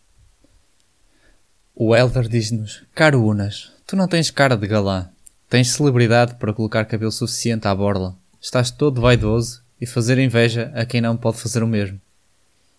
O 1.74 1.96
Elder 1.96 2.28
diz-nos: 2.28 2.84
Caro 2.94 3.24
Unas, 3.26 3.72
tu 3.86 3.96
não 3.96 4.06
tens 4.06 4.30
cara 4.30 4.56
de 4.56 4.68
galã. 4.68 5.10
Tens 5.50 5.70
celebridade 5.72 6.36
para 6.36 6.52
colocar 6.54 6.84
cabelo 6.84 7.10
suficiente 7.10 7.66
à 7.66 7.74
borla. 7.74 8.16
Estás 8.40 8.70
todo 8.70 9.00
vaidoso 9.00 9.64
e 9.80 9.86
fazer 9.86 10.18
inveja 10.18 10.70
a 10.76 10.86
quem 10.86 11.00
não 11.00 11.16
pode 11.16 11.38
fazer 11.38 11.62
o 11.62 11.66
mesmo. 11.66 12.00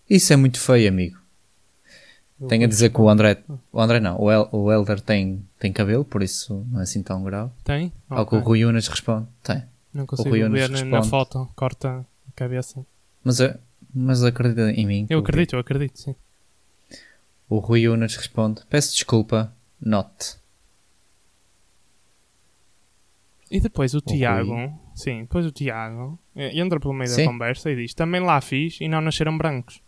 Isso 0.08 0.32
é 0.32 0.36
muito 0.36 0.58
feio, 0.58 0.88
amigo. 0.88 1.18
Tenho 2.48 2.64
a 2.64 2.68
dizer 2.68 2.90
que 2.90 3.00
o 3.00 3.08
André. 3.08 3.42
O 3.72 3.80
André 3.80 3.98
não, 3.98 4.20
o, 4.20 4.30
El, 4.30 4.48
o 4.52 4.70
Elder 4.70 5.00
tem, 5.00 5.42
tem 5.58 5.72
cabelo, 5.72 6.04
por 6.04 6.22
isso 6.22 6.66
não 6.70 6.80
é 6.80 6.82
assim 6.82 7.02
tão 7.02 7.22
grave. 7.24 7.50
Tem? 7.64 7.90
Ao 8.10 8.26
que 8.26 8.34
o. 8.36 8.40
Rui 8.40 8.64
Unas 8.64 8.88
responde: 8.88 9.26
Tem. 9.42 9.62
Não 9.94 10.04
consigo 10.04 10.28
Rui 10.28 10.42
Unas 10.42 10.60
ver 10.60 10.68
na- 10.68 10.78
na 10.84 10.96
responde. 10.98 11.08
foto. 11.08 11.48
Corta 11.56 12.00
a 12.28 12.32
cabeça. 12.36 12.84
Mas, 13.24 13.38
mas 13.94 14.22
acredita 14.22 14.70
em 14.70 14.84
mim. 14.86 15.06
Eu 15.08 15.18
o- 15.18 15.22
acredito, 15.22 15.54
eu 15.56 15.60
acredito, 15.60 15.98
sim. 15.98 16.14
O 17.48 17.58
Rui 17.58 17.88
Unas 17.88 18.14
responde: 18.16 18.60
Peço 18.68 18.92
desculpa, 18.92 19.50
not. 19.80 20.36
E 23.50 23.60
depois 23.60 23.94
o, 23.94 23.98
Rui. 24.06 24.16
Tiago, 24.18 24.78
sim, 24.94 25.22
depois 25.22 25.46
o 25.46 25.52
Tiago 25.52 26.18
eh, 26.34 26.58
entra 26.58 26.80
pelo 26.80 26.92
meio 26.92 27.08
Sim. 27.08 27.24
da 27.24 27.30
conversa 27.32 27.70
e 27.70 27.76
diz: 27.76 27.94
Também 27.94 28.20
lá 28.20 28.40
fiz 28.40 28.78
e 28.80 28.88
não 28.88 29.00
nasceram 29.00 29.38
brancos. 29.38 29.80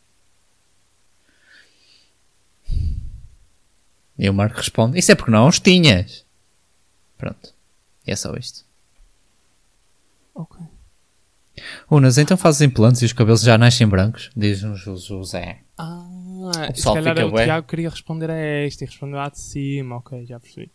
E 4.18 4.28
o 4.28 4.34
Marco 4.34 4.56
responde: 4.56 4.98
Isso 4.98 5.12
é 5.12 5.14
porque 5.14 5.30
não 5.30 5.46
os 5.48 5.60
tinhas. 5.60 6.24
Pronto. 7.16 7.54
E 8.06 8.10
é 8.10 8.16
só 8.16 8.34
isto. 8.34 8.64
Ok. 10.34 10.60
Unas, 11.90 12.18
então 12.18 12.36
fazes 12.36 12.60
implantes 12.60 13.02
e 13.02 13.04
os 13.04 13.12
cabelos 13.12 13.40
já 13.42 13.58
nascem 13.58 13.86
brancos? 13.86 14.30
Diz-nos 14.36 14.86
o 14.86 14.96
José. 14.96 15.58
Ah, 15.76 16.06
O 16.70 16.74
se 16.74 16.84
calhar 16.84 17.18
o. 17.26 17.32
Tiago 17.34 17.66
queria 17.66 17.90
responder 17.90 18.30
a 18.30 18.64
este 18.64 18.82
e 18.82 18.86
respondeu 18.86 19.16
lá 19.16 19.28
de 19.28 19.40
cima. 19.40 19.96
Ok, 19.96 20.24
já 20.26 20.38
percebi. 20.38 20.70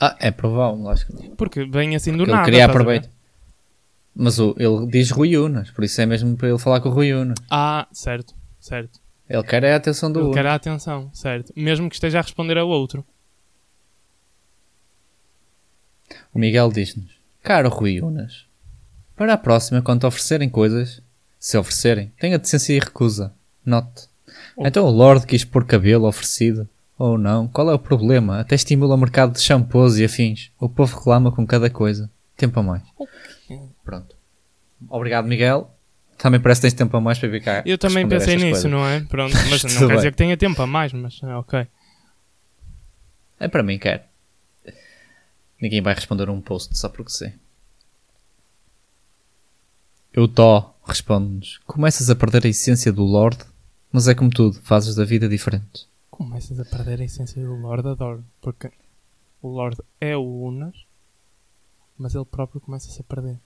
Ah, 0.00 0.16
é 0.20 0.30
provável, 0.30 0.88
acho 0.88 1.06
que 1.06 1.12
não. 1.12 1.36
Porque 1.36 1.64
vem 1.66 1.94
assim 1.96 2.12
do 2.12 2.18
Porque 2.18 2.30
nada. 2.30 2.42
ele 2.42 2.44
queria 2.52 2.64
estás 2.64 2.70
a 2.70 2.72
ver? 2.72 2.80
aproveitar. 2.80 3.10
Mas 4.14 4.38
o, 4.38 4.54
ele 4.58 4.86
diz 4.86 5.10
Rui 5.10 5.36
Unas, 5.36 5.70
por 5.70 5.84
isso 5.84 6.00
é 6.00 6.06
mesmo 6.06 6.36
para 6.36 6.48
ele 6.48 6.58
falar 6.58 6.80
com 6.80 6.88
o 6.88 6.92
Rui 6.92 7.12
Unas. 7.12 7.38
Ah, 7.50 7.86
certo, 7.92 8.34
certo. 8.58 9.00
Ele 9.28 9.42
quer 9.42 9.62
é 9.64 9.74
a 9.74 9.76
atenção 9.76 10.10
do 10.10 10.20
Ele 10.20 10.26
Unas. 10.26 10.36
quer 10.36 10.46
a 10.46 10.54
atenção, 10.54 11.10
certo. 11.12 11.52
Mesmo 11.54 11.88
que 11.88 11.96
esteja 11.96 12.18
a 12.18 12.22
responder 12.22 12.56
ao 12.56 12.68
outro. 12.68 13.04
O 16.32 16.38
Miguel 16.38 16.70
diz-nos: 16.72 17.10
Caro 17.42 17.68
Rui 17.68 18.00
Unas, 18.00 18.46
para 19.16 19.34
a 19.34 19.38
próxima, 19.38 19.82
quando 19.82 20.00
te 20.00 20.06
oferecerem 20.06 20.48
coisas, 20.48 21.02
se 21.38 21.58
oferecerem, 21.58 22.12
tenha 22.18 22.38
decência 22.38 22.72
e 22.72 22.78
recusa. 22.78 23.34
Note. 23.64 24.08
Oh. 24.56 24.66
Então 24.66 24.86
o 24.86 24.90
Lorde 24.90 25.26
quis 25.26 25.44
pôr 25.44 25.64
cabelo 25.64 26.06
oferecido. 26.06 26.68
Ou 26.98 27.16
não, 27.16 27.46
qual 27.46 27.70
é 27.70 27.74
o 27.74 27.78
problema? 27.78 28.40
Até 28.40 28.56
estimula 28.56 28.94
o 28.94 28.98
mercado 28.98 29.32
de 29.32 29.40
shampoos 29.40 29.98
e 29.98 30.04
afins. 30.04 30.50
O 30.58 30.68
povo 30.68 30.96
reclama 30.96 31.30
com 31.30 31.46
cada 31.46 31.70
coisa. 31.70 32.10
Tempo 32.36 32.58
a 32.58 32.62
mais. 32.62 32.82
Pronto. 33.84 34.16
Obrigado, 34.88 35.28
Miguel. 35.28 35.70
Também 36.18 36.40
parece 36.40 36.60
que 36.60 36.66
tens 36.66 36.74
tempo 36.74 36.96
a 36.96 37.00
mais 37.00 37.18
para 37.18 37.28
vir 37.28 37.42
cá. 37.42 37.62
Eu 37.64 37.78
também 37.78 38.06
pensei 38.08 38.34
nisso, 38.34 38.50
coisas. 38.50 38.70
não 38.70 38.84
é? 38.86 39.00
Pronto, 39.00 39.32
mas 39.48 39.62
não 39.62 39.70
quer 39.70 39.86
bem. 39.86 39.96
dizer 39.96 40.10
que 40.10 40.16
tenha 40.16 40.36
tempo 40.36 40.60
a 40.60 40.66
mais, 40.66 40.92
mas 40.92 41.20
é 41.22 41.36
ok. 41.36 41.66
É 43.38 43.48
para 43.48 43.62
mim, 43.62 43.78
quer. 43.78 44.10
Ninguém 45.60 45.80
vai 45.80 45.94
responder 45.94 46.28
um 46.28 46.40
post 46.40 46.76
só 46.76 46.88
porque 46.88 47.10
sim. 47.10 47.32
O 50.16 50.26
Tó 50.26 50.74
responde-nos: 50.84 51.58
Começas 51.58 52.10
a 52.10 52.16
perder 52.16 52.44
a 52.44 52.48
essência 52.48 52.92
do 52.92 53.04
Lorde, 53.04 53.44
mas 53.92 54.08
é 54.08 54.14
como 54.14 54.30
tudo, 54.30 54.60
fazes 54.62 54.96
da 54.96 55.04
vida 55.04 55.28
diferente. 55.28 55.86
Começas 56.10 56.58
a 56.58 56.64
perder 56.64 57.00
a 57.00 57.04
essência 57.04 57.40
do 57.40 57.54
Lorde, 57.54 57.88
adoro. 57.88 58.24
Porque 58.40 58.72
o 59.40 59.48
Lorde 59.48 59.80
é 60.00 60.16
o 60.16 60.22
Unas, 60.22 60.74
mas 61.96 62.14
ele 62.16 62.24
próprio 62.24 62.60
começa-se 62.60 63.00
a 63.00 63.04
perder. 63.04 63.38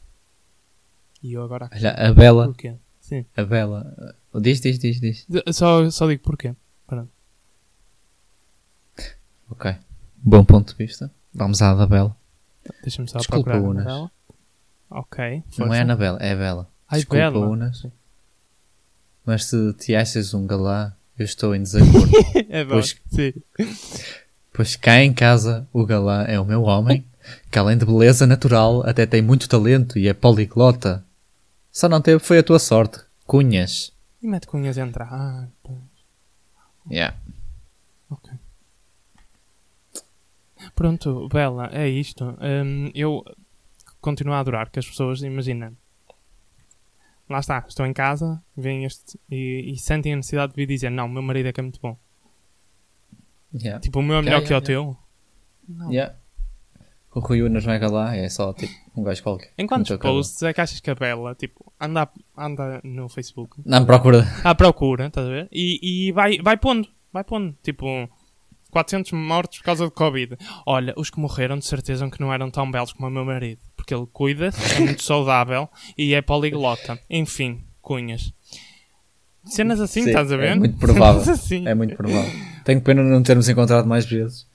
E 1.23 1.33
eu 1.35 1.43
agora 1.43 1.71
Olha, 1.73 1.91
a 1.93 2.13
Bela, 2.13 2.47
Porquê? 2.47 2.75
Sim. 3.01 3.25
a 3.37 3.45
Bela, 3.45 4.15
diz, 4.41 4.61
diz, 4.61 4.79
diz, 4.79 5.01
diz. 5.01 5.25
De- 5.29 5.53
Só, 5.53 5.89
só 5.91 6.07
digo 6.09 6.23
porquê. 6.23 6.55
Pronto. 6.87 7.11
Ok. 9.51 9.75
Bom 10.17 10.45
ponto 10.45 10.73
de 10.73 10.79
vista. 10.85 11.11
Vamos 11.35 11.61
à 11.63 11.75
da 11.75 11.87
Bela. 11.87 12.17
Deixa-me 12.83 13.09
só 13.09 13.19
Desculpa, 13.19 13.51
procurar 13.51 13.61
Unas. 13.69 13.87
Anabela. 13.87 14.11
Ok. 14.91 15.35
Não 15.59 15.67
força. 15.67 15.75
é 15.75 15.79
a 15.79 15.83
Anabela, 15.83 16.19
é 16.21 16.33
a 16.33 16.37
Bela. 16.37 16.71
Ai, 16.89 16.99
Desculpa, 17.01 17.31
Bela. 17.31 17.49
Unas, 17.49 17.87
mas 19.25 19.45
se 19.45 19.73
te 19.75 19.95
achas 19.95 20.35
um 20.35 20.47
galã, 20.47 20.93
eu 21.19 21.25
estou 21.25 21.55
em 21.55 21.63
desacordo. 21.63 22.11
é 22.49 22.65
bom. 22.65 22.71
Pois- 22.73 22.97
Sim. 23.11 23.33
Pois 24.53 24.77
cá 24.77 25.03
em 25.03 25.13
casa 25.15 25.67
o 25.73 25.87
galã 25.87 26.25
é 26.25 26.39
o 26.39 26.45
meu 26.45 26.63
homem, 26.65 27.05
que 27.51 27.59
além 27.59 27.79
de 27.79 27.87
beleza 27.87 28.27
natural 28.27 28.87
até 28.87 29.07
tem 29.07 29.23
muito 29.23 29.49
talento 29.49 29.99
e 29.99 30.09
é 30.09 30.13
poliglota. 30.15 31.05
Só 31.73 31.89
não 31.89 32.03
teve 32.03 32.19
foi 32.19 32.39
a 32.39 32.43
tua 32.43 32.59
sorte. 32.59 33.01
Cunhas. 33.27 33.93
E 34.23 34.29
mete 34.29 34.47
cunhas 34.47 34.77
a 34.77 34.83
entrar. 34.83 35.09
Ah, 35.11 35.49
pá. 35.65 35.73
Yeah. 36.91 37.17
Ok. 38.11 38.31
Pronto, 40.75 41.29
Bela, 41.29 41.71
é 41.73 41.89
isto. 41.89 42.37
Hum, 42.41 42.91
eu 42.95 43.25
continuo 44.01 44.35
a 44.35 44.41
adorar 44.41 44.71
que 44.71 44.79
as 44.79 44.87
pessoas, 44.87 45.23
imagina, 45.23 45.73
lá 47.29 47.41
está, 47.41 47.65
estou 47.67 47.87
em 47.87 47.93
casa, 47.93 48.43
veem 48.57 48.85
este 48.85 49.19
e, 49.31 49.73
e 49.73 49.79
sentem 49.79 50.13
a 50.13 50.17
necessidade 50.17 50.53
de 50.53 50.57
vir 50.57 50.67
dizer: 50.67 50.91
Não, 50.91 51.09
meu 51.09 51.23
marido 51.23 51.49
é 51.49 51.53
que 51.53 51.61
é 51.61 51.63
muito 51.63 51.81
bom. 51.81 51.97
Yeah. 53.55 53.81
Tipo, 53.81 54.01
o 54.01 54.03
meu 54.03 54.17
é 54.17 54.23
melhor 54.23 54.43
Yeah, 54.43 54.47
que 54.47 54.53
o 54.53 54.55
yeah, 54.55 54.67
teu. 54.67 54.97
Não. 55.69 55.91
Yeah. 55.93 56.17
O 57.15 57.21
Rui 57.21 57.43
Unas 57.43 57.67
não 57.67 57.75
é 57.75 57.79
galã, 57.79 58.15
é 58.15 58.29
só 58.29 58.53
tipo 58.55 58.73
um 58.97 59.03
gajo 59.03 59.23
qualquer. 59.23 59.51
Em 59.59 59.67
quantos 59.67 59.95
posts 59.99 60.43
é 60.43 60.53
que 60.53 60.61
achas 60.61 60.81
que 60.81 60.91
a 60.91 60.95
Bela, 60.95 61.35
tipo, 61.35 61.71
anda, 61.79 62.09
anda 62.37 62.81
no 62.83 63.09
Facebook 63.09 63.57
Não 63.67 63.85
procura. 63.85 64.27
à 64.43 64.55
procura, 64.55 65.07
estás 65.09 65.27
a 65.27 65.31
ver? 65.31 65.49
E, 65.53 66.07
e 66.09 66.13
vai, 66.13 66.39
vai 66.39 66.57
pondo, 66.57 66.89
vai 67.13 67.23
pondo, 67.23 67.55
tipo, 67.63 68.09
400 68.71 69.13
mortos 69.13 69.59
por 69.59 69.65
causa 69.65 69.85
de 69.85 69.91
Covid. 69.91 70.39
Olha, 70.65 70.95
os 70.97 71.11
que 71.11 71.21
morreram 71.21 71.59
de 71.59 71.67
certeza 71.67 72.09
que 72.09 72.21
não 72.21 72.33
eram 72.33 72.51
tão 72.51 72.71
belos 72.71 72.95
como 72.95 73.09
o 73.09 73.11
meu 73.11 73.27
marido, 73.27 73.61
porque 73.77 73.95
ele 73.95 74.07
cuida-se, 74.11 74.77
é 74.77 74.81
muito 74.81 75.03
saudável 75.05 75.69
e 75.99 76.15
é 76.15 76.23
poliglota. 76.23 76.99
Enfim, 77.11 77.63
cunhas. 77.83 78.33
Cenas 79.45 79.81
assim, 79.81 80.05
Sim, 80.05 80.09
estás 80.09 80.33
a 80.33 80.37
ver? 80.37 80.51
É 80.51 80.55
muito 80.55 80.79
provável. 80.81 81.31
Assim. 81.31 81.69
É 81.69 81.75
muito 81.75 81.95
provável. 81.95 82.31
Tenho 82.65 82.81
pena 82.81 83.03
de 83.03 83.11
não 83.11 83.23
termos 83.23 83.49
encontrado 83.51 83.87
mais 83.87 84.07
vezes 84.07 84.47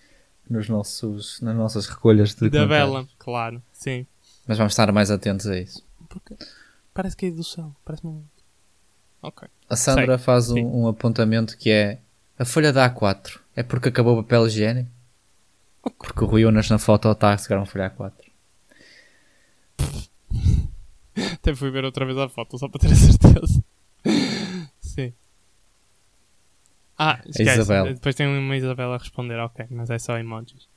nos 0.49 0.69
nossos, 0.69 1.41
nas 1.41 1.55
nossas 1.55 1.87
recolhas 1.87 2.33
de 2.33 2.49
Da. 2.49 2.65
Bela, 2.65 3.07
claro, 3.17 3.61
sim. 3.73 4.05
Mas 4.47 4.57
vamos 4.57 4.73
estar 4.73 4.91
mais 4.91 5.11
atentos 5.11 5.47
a 5.47 5.59
isso. 5.59 5.83
Porque 6.09 6.35
parece 6.93 7.15
cair 7.15 7.31
do 7.31 7.43
céu, 7.43 7.75
parece-me... 7.83 8.23
Ok. 9.21 9.47
A 9.69 9.75
Sandra 9.75 10.17
Sei, 10.17 10.25
faz 10.25 10.49
um, 10.51 10.83
um 10.83 10.87
apontamento 10.87 11.57
que 11.57 11.69
é 11.69 11.99
a 12.39 12.45
folha 12.45 12.71
da 12.71 12.89
A4 12.89 13.39
é 13.55 13.63
porque 13.63 13.89
acabou 13.89 14.17
o 14.17 14.23
papel 14.23 14.45
higiênico? 14.47 14.89
Porque 15.97 16.23
o 16.23 16.27
Rui 16.27 16.45
Unas 16.45 16.69
na 16.69 16.77
foto 16.77 17.11
está 17.11 17.33
a 17.33 17.37
segurar 17.37 17.61
uma 17.61 17.65
folha 17.65 17.89
A4. 17.89 18.13
Até 21.33 21.55
fui 21.55 21.71
ver 21.71 21.83
outra 21.83 22.05
vez 22.05 22.17
a 22.17 22.29
foto 22.29 22.57
só 22.59 22.69
para 22.69 22.81
ter 22.81 22.91
a 22.91 22.95
certeza. 22.95 23.63
Sim. 24.79 25.13
Ah, 26.97 27.21
esquece. 27.25 27.59
Isabel. 27.59 27.93
Depois 27.93 28.15
tem 28.15 28.27
uma 28.27 28.55
Isabela 28.55 28.95
a 28.95 28.97
responder, 28.97 29.37
ok, 29.39 29.65
mas 29.69 29.89
é 29.89 29.99
só 29.99 30.17
emojis. 30.17 30.67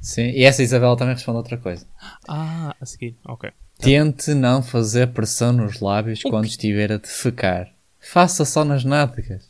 Sim, 0.00 0.30
e 0.30 0.44
essa 0.44 0.62
Isabela 0.62 0.96
também 0.96 1.14
responde 1.14 1.38
outra 1.38 1.58
coisa. 1.58 1.86
Ah, 2.26 2.74
a 2.80 2.86
seguir, 2.86 3.16
ok. 3.24 3.50
Tente 3.78 4.32
não 4.34 4.62
fazer 4.62 5.08
pressão 5.08 5.52
nos 5.52 5.80
lábios 5.80 6.22
quando 6.22 6.46
estiver 6.46 6.92
a 6.92 6.96
defecar. 6.96 7.70
Faça 7.98 8.44
só 8.44 8.64
nas 8.64 8.84
nádegas. 8.84 9.48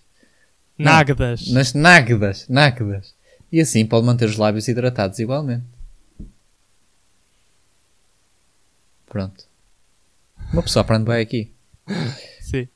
Não. 0.77 0.93
Nágdas. 0.93 1.49
Nas 1.51 1.75
nágdas, 1.75 2.49
nágdas. 2.49 3.15
E 3.53 3.61
assim 3.61 3.85
pode 3.87 4.07
manter 4.07 4.27
os 4.27 4.37
lábios 4.37 4.67
hidratados 4.67 5.19
igualmente. 5.19 5.65
Pronto. 9.07 9.45
Uma 10.53 10.63
pessoa 10.63 10.83
aprende 10.83 11.05
bem 11.05 11.21
aqui. 11.21 11.53
Sim. 12.41 12.69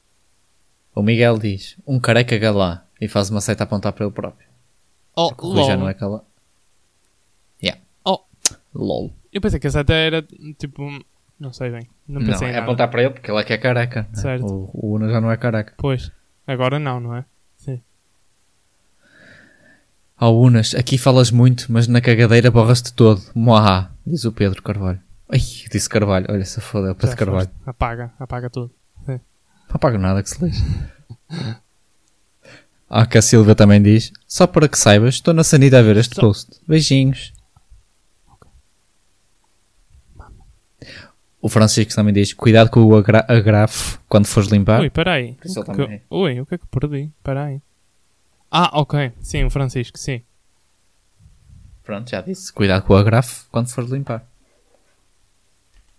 O 0.94 1.02
Miguel 1.02 1.38
diz, 1.38 1.76
um 1.86 1.98
careca 1.98 2.36
galá. 2.38 2.83
E 3.00 3.08
faz 3.08 3.30
uma 3.30 3.40
seta 3.40 3.62
a 3.62 3.66
apontar 3.66 3.92
para 3.92 4.04
ele 4.04 4.14
próprio. 4.14 4.46
Oh, 5.16 5.28
Rui 5.28 5.62
já 5.64 5.74
lol. 5.74 5.78
não 5.78 5.88
é 5.88 5.94
calá. 5.94 6.22
Yeah. 7.62 7.80
Oh. 8.04 8.20
LOL. 8.74 9.12
Eu 9.32 9.40
pensei 9.40 9.58
que 9.60 9.66
essa 9.66 9.80
até 9.80 10.06
era 10.06 10.22
tipo. 10.58 10.82
Não 11.38 11.52
sei 11.52 11.70
bem. 11.70 11.88
Não 12.06 12.20
Não, 12.20 12.26
pensei 12.28 12.48
é 12.48 12.50
em 12.50 12.54
nada. 12.54 12.64
apontar 12.64 12.88
para 12.90 13.02
ele 13.02 13.10
porque 13.10 13.30
ele 13.30 13.38
é 13.40 13.44
que 13.44 13.52
é 13.52 13.58
careca. 13.58 14.02
né? 14.02 14.08
Certo. 14.14 14.46
O, 14.46 14.70
o 14.72 14.94
Una 14.94 15.08
já 15.10 15.20
não 15.20 15.30
é 15.30 15.36
careca. 15.36 15.74
Pois. 15.76 16.10
Agora 16.46 16.78
não, 16.78 17.00
não 17.00 17.16
é? 17.16 17.24
Sim. 17.56 17.80
Ao 20.16 20.38
Unas, 20.38 20.74
aqui 20.74 20.96
falas 20.96 21.30
muito, 21.30 21.66
mas 21.72 21.88
na 21.88 22.00
cagadeira 22.00 22.50
borras-te 22.50 22.92
todo. 22.92 23.20
Moá, 23.34 23.90
diz 24.06 24.24
o 24.24 24.32
Pedro 24.32 24.62
Carvalho. 24.62 25.00
Ai, 25.28 25.38
disse 25.38 25.88
Carvalho. 25.88 26.26
Olha, 26.28 26.44
se 26.44 26.60
foda, 26.60 26.90
é 26.90 26.94
Pedro 26.94 27.16
Carvalho. 27.16 27.50
Apaga, 27.66 28.12
apaga 28.18 28.48
tudo. 28.48 28.70
Não 29.06 29.20
apago 29.76 29.98
nada 29.98 30.22
que 30.22 30.30
se 30.30 30.44
lixe. 30.44 30.62
Ah, 32.96 33.04
que 33.06 33.18
a 33.18 33.22
Silvia 33.22 33.56
também 33.56 33.82
diz. 33.82 34.12
Só 34.24 34.46
para 34.46 34.68
que 34.68 34.78
saibas, 34.78 35.14
estou 35.16 35.34
na 35.34 35.42
sanita 35.42 35.80
a 35.80 35.82
ver 35.82 35.96
este 35.96 36.14
Só- 36.14 36.20
post. 36.20 36.60
Beijinhos. 36.66 37.32
O 41.42 41.48
Francisco 41.48 41.92
também 41.92 42.14
diz: 42.14 42.32
Cuidado 42.32 42.70
com 42.70 42.80
o 42.84 42.96
agra 42.96 43.24
agrafo 43.28 44.00
quando 44.08 44.26
fores 44.26 44.48
limpar. 44.48 44.80
Ui, 44.80 44.90
peraí. 44.90 45.32
O 45.32 45.36
que 45.36 45.48
que 45.74 45.80
eu- 45.80 46.00
Ui, 46.08 46.40
o 46.40 46.46
que 46.46 46.54
é 46.54 46.58
que 46.58 46.66
perdi? 46.68 47.10
Peraí. 47.22 47.60
Ah, 48.48 48.70
ok. 48.80 49.12
Sim, 49.20 49.42
o 49.42 49.50
Francisco, 49.50 49.98
sim. 49.98 50.22
Pronto, 51.82 52.08
já 52.08 52.20
disse. 52.20 52.52
Cuidado 52.52 52.84
com 52.84 52.94
o 52.94 52.96
agrafo 52.96 53.46
quando 53.50 53.68
fores 53.68 53.90
limpar. 53.90 54.24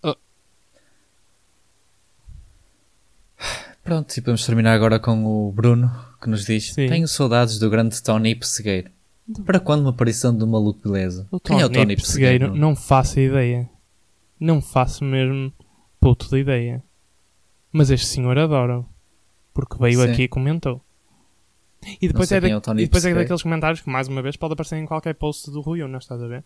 Oh. 0.02 0.16
Pronto, 3.86 4.12
e 4.16 4.20
podemos 4.20 4.44
terminar 4.44 4.72
agora 4.74 4.98
com 4.98 5.24
o 5.24 5.52
Bruno, 5.52 5.90
que 6.20 6.28
nos 6.28 6.44
diz: 6.44 6.72
Sim. 6.72 6.88
Tenho 6.88 7.06
saudades 7.06 7.58
do 7.58 7.70
grande 7.70 8.02
Tony 8.02 8.34
Pessegueiro. 8.34 8.90
Para 9.44 9.58
quando 9.60 9.80
uma 9.82 9.90
aparição 9.90 10.36
de 10.36 10.44
maluco 10.44 10.80
beleza? 10.88 11.26
O 11.30 11.38
Quem 11.40 11.60
é 11.60 11.64
o 11.64 11.70
Tony 11.70 11.94
Pessegueiro, 11.96 12.38
Pessegueiro? 12.46 12.54
não 12.56 12.74
faço 12.76 13.18
ideia. 13.20 13.68
Não 14.38 14.60
faço 14.60 15.04
mesmo 15.04 15.52
puto 16.00 16.28
de 16.28 16.38
ideia. 16.38 16.82
Mas 17.72 17.90
este 17.90 18.06
senhor 18.06 18.36
adora. 18.38 18.84
Porque 19.54 19.76
veio 19.78 20.02
Sim. 20.02 20.10
aqui 20.12 20.22
e 20.24 20.28
comentou. 20.28 20.80
E 22.02 22.08
depois, 22.08 22.30
é, 22.32 22.40
da- 22.40 22.48
é 22.48 22.50
e 22.50 22.84
depois 22.86 23.04
é 23.04 23.14
daqueles 23.14 23.42
comentários 23.42 23.80
que, 23.80 23.88
mais 23.88 24.08
uma 24.08 24.20
vez, 24.20 24.36
pode 24.36 24.54
aparecer 24.54 24.76
em 24.76 24.84
qualquer 24.86 25.14
post 25.14 25.50
do 25.50 25.60
Rui 25.60 25.82
Unas, 25.82 26.02
estás 26.04 26.20
a 26.20 26.26
ver? 26.26 26.44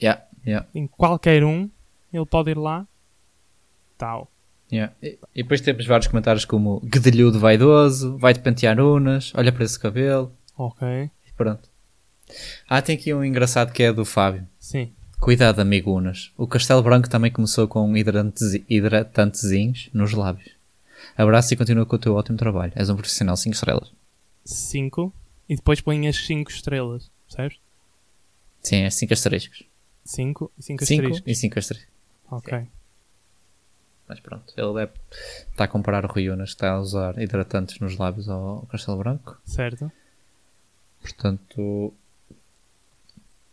Yeah, 0.00 0.22
yeah, 0.46 0.66
Em 0.74 0.86
qualquer 0.86 1.42
um, 1.42 1.68
ele 2.12 2.26
pode 2.26 2.50
ir 2.52 2.58
lá. 2.58 2.86
Tal. 3.98 4.30
Yeah. 4.72 4.92
E, 5.02 5.18
e 5.34 5.42
depois 5.42 5.60
temos 5.60 5.86
vários 5.86 6.06
comentários 6.08 6.44
como 6.44 6.80
Guedelhudo 6.80 7.38
vaidoso, 7.38 8.16
vai-te 8.18 8.40
pentear 8.40 8.78
unas, 8.80 9.32
olha 9.34 9.52
para 9.52 9.64
esse 9.64 9.78
cabelo, 9.78 10.32
Ok. 10.56 11.10
pronto. 11.36 11.68
Ah, 12.68 12.82
tem 12.82 12.96
aqui 12.96 13.14
um 13.14 13.24
engraçado 13.24 13.72
que 13.72 13.82
é 13.82 13.92
do 13.92 14.04
Fábio. 14.04 14.46
Sim. 14.58 14.92
Cuidado, 15.20 15.60
amigo 15.60 15.92
Unas. 15.96 16.30
O 16.36 16.46
Castelo 16.46 16.82
Branco 16.82 17.08
também 17.08 17.30
começou 17.30 17.66
com 17.68 17.96
hidratantes, 17.96 18.42
hidratantezinhos 18.68 19.88
nos 19.94 20.12
lábios. 20.12 20.50
Abraço 21.16 21.54
e 21.54 21.56
continua 21.56 21.86
com 21.86 21.96
o 21.96 21.98
teu 21.98 22.14
ótimo 22.14 22.36
trabalho. 22.36 22.72
És 22.74 22.90
um 22.90 22.96
profissional 22.96 23.36
5 23.36 23.54
estrelas. 23.54 23.92
5. 24.44 25.12
E 25.48 25.56
depois 25.56 25.80
põe 25.80 26.06
as 26.08 26.16
5 26.26 26.50
estrelas. 26.50 27.10
Percebes? 27.28 27.58
Sim, 28.60 28.82
é 28.82 28.90
5 28.90 29.12
asteriscos. 29.14 29.62
5 30.04 30.52
e 30.58 30.62
5 30.62 30.84
5 30.84 31.00
asteriscos. 31.02 31.22
e 31.32 31.34
5 31.34 31.58
asteriscos. 31.58 31.92
Ok. 32.30 32.66
Mas 34.08 34.20
pronto, 34.20 34.52
ele 34.56 34.72
deve 34.74 34.92
está 35.50 35.64
a 35.64 35.68
comparar 35.68 36.04
o 36.04 36.08
Rui 36.08 36.28
Unas 36.30 36.50
que 36.50 36.54
está 36.56 36.70
a 36.72 36.80
usar 36.80 37.18
hidratantes 37.20 37.80
nos 37.80 37.96
lábios 37.96 38.28
ao 38.28 38.62
Castelo 38.66 38.98
Branco. 38.98 39.40
Certo. 39.44 39.90
Portanto, 41.00 41.92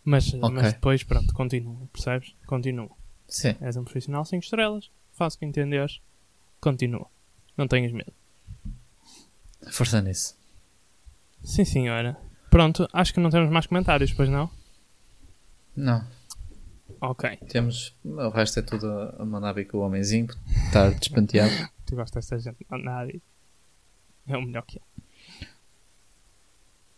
Mas, 0.05 0.33
Ok. 0.33 0.49
mas 0.51 0.73
depois, 0.73 1.03
pronto, 1.03 1.33
continua. 1.33 1.77
Percebes? 1.91 2.35
Continua. 2.45 2.89
sim. 3.27 3.55
És 3.61 3.75
um 3.77 3.83
profissional 3.83 4.25
5 4.25 4.43
estrelas. 4.43 4.91
Faço 5.13 5.37
o 5.37 5.39
que 5.39 5.45
entenderes. 5.45 6.01
Continua. 6.59 7.07
Não 7.57 7.67
tenhas 7.67 7.91
medo. 7.91 8.11
Força 9.71 10.01
nisso. 10.01 10.35
Sim, 11.43 11.63
senhora. 11.65 12.17
Pronto, 12.49 12.87
acho 12.93 13.13
que 13.13 13.19
não 13.19 13.29
temos 13.29 13.49
mais 13.49 13.65
comentários, 13.65 14.11
pois 14.11 14.29
não? 14.29 14.49
Não. 15.75 16.05
Ok. 17.09 17.37
Temos. 17.49 17.95
O 18.03 18.29
resto 18.29 18.59
é 18.59 18.61
tudo 18.61 18.87
a 18.89 19.25
vir 19.53 19.65
com 19.65 19.77
o 19.79 19.81
homenzinho, 19.81 20.27
estar 20.67 20.89
despenteado. 20.91 21.51
Tu 21.85 21.95
gostas 21.95 22.25
desta 22.29 22.39
gente? 22.51 22.65
Disso. 23.07 23.21
É 24.27 24.37
o 24.37 24.41
melhor 24.41 24.63
que 24.65 24.79
é. 24.79 24.81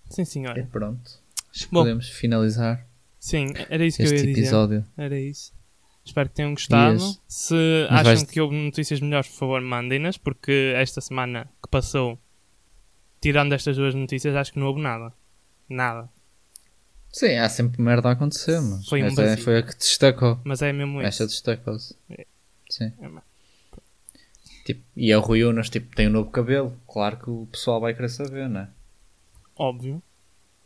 Sim, 0.10 0.22
e 0.22 0.26
senhora. 0.26 0.70
pronto. 0.72 1.12
Acho 1.50 1.66
que 1.68 1.74
Bom. 1.74 1.82
podemos 1.82 2.10
finalizar 2.10 2.86
Sim, 3.20 3.48
era 3.70 3.84
isso 3.86 3.98
que 3.98 4.04
eu 4.04 4.08
ia 4.12 4.18
dizer. 4.18 4.32
episódio. 4.32 4.86
Era 4.96 5.20
isso. 5.20 5.54
Espero 6.06 6.30
que 6.30 6.36
tenham 6.36 6.52
gostado. 6.54 6.98
Dias. 6.98 7.22
Se 7.28 7.56
Mas 7.90 8.02
acham 8.02 8.04
vais- 8.04 8.24
que 8.24 8.40
houve 8.40 8.56
notícias 8.56 9.00
melhores, 9.02 9.28
por 9.30 9.38
favor, 9.40 9.62
mandem-nas, 9.62 10.18
porque 10.18 10.74
esta 10.76 11.02
semana 11.02 11.50
que 11.64 11.70
passou, 11.70 12.20
tirando 13.20 13.54
estas 13.54 13.76
duas 13.78 13.96
notícias, 13.96 14.36
acho 14.36 14.54
que 14.54 14.60
não 14.60 14.68
houve 14.68 14.82
nada. 14.82 15.12
Nada. 15.68 16.08
Sim, 17.16 17.38
há 17.38 17.48
sempre 17.48 17.82
merda 17.82 18.10
a 18.10 18.12
acontecer, 18.12 18.60
mas 18.60 18.90
Foi 18.90 19.02
um 19.02 19.06
esta 19.06 19.22
é- 19.22 19.38
foi 19.38 19.60
a 19.60 19.64
que 19.64 19.74
destacou. 19.74 20.38
Mas 20.44 20.62
é 20.62 20.74
mesmo 20.74 21.00
Esta 21.00 21.24
isso. 21.24 21.32
destacou-se. 21.32 21.96
É. 22.10 22.26
Sim. 22.70 22.92
É. 23.00 23.10
Tipo, 24.66 24.84
e 24.98 25.14
a 25.14 25.18
Rui 25.18 25.42
Unas 25.46 25.70
tipo, 25.70 25.96
tem 25.96 26.10
um 26.10 26.12
novo 26.12 26.30
cabelo. 26.30 26.78
Claro 26.86 27.16
que 27.16 27.30
o 27.30 27.48
pessoal 27.50 27.80
vai 27.80 27.94
querer 27.94 28.10
saber, 28.10 28.50
né? 28.50 28.68
Óbvio. 29.56 30.04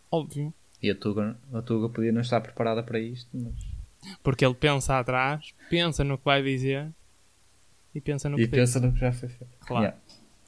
Óbvio. 0.09 0.51
E 0.81 0.89
a 0.89 0.95
Tuga, 0.95 1.37
a 1.53 1.61
Tuga 1.61 1.87
podia 1.87 2.11
não 2.11 2.21
estar 2.21 2.41
preparada 2.41 2.81
para 2.81 2.99
isto, 2.99 3.29
mas. 3.31 3.53
Porque 4.23 4.43
ele 4.43 4.55
pensa 4.55 4.97
atrás, 4.97 5.53
pensa 5.69 6.03
no 6.03 6.17
que 6.17 6.25
vai 6.25 6.41
dizer 6.41 6.89
e 7.93 8.01
pensa 8.01 8.27
no 8.27 8.37
que 8.37 8.43
E 8.43 8.47
pensa 8.47 8.79
no 8.79 8.91
que 8.91 8.99
já 8.99 9.11
foi 9.11 9.29
feito. 9.29 9.53
Claro. 9.59 9.83
Yeah. 9.83 10.01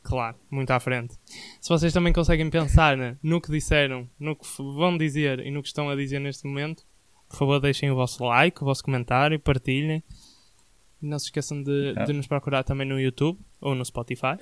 Claro, 0.04 0.36
muito 0.50 0.72
à 0.72 0.80
frente. 0.80 1.14
Se 1.62 1.70
vocês 1.70 1.94
também 1.94 2.12
conseguem 2.12 2.50
pensar 2.50 2.98
né, 2.98 3.18
no 3.22 3.40
que 3.40 3.52
disseram, 3.52 4.10
no 4.20 4.36
que 4.36 4.46
vão 4.58 4.98
dizer 4.98 5.40
e 5.40 5.52
no 5.52 5.62
que 5.62 5.68
estão 5.68 5.90
a 5.90 5.96
dizer 5.96 6.20
neste 6.20 6.46
momento, 6.48 6.84
por 7.30 7.38
favor 7.38 7.60
deixem 7.62 7.92
o 7.92 7.96
vosso 7.96 8.24
like, 8.26 8.62
o 8.62 8.66
vosso 8.66 8.84
comentário, 8.84 9.40
partilhem. 9.40 10.04
Não 11.02 11.18
se 11.20 11.26
esqueçam 11.26 11.62
de, 11.64 11.94
de 12.06 12.14
nos 12.14 12.28
procurar 12.28 12.64
também 12.64 12.88
no 12.88 13.00
YouTube 13.00 13.40
ou 13.60 13.74
no 13.76 13.84
Spotify. 13.86 14.38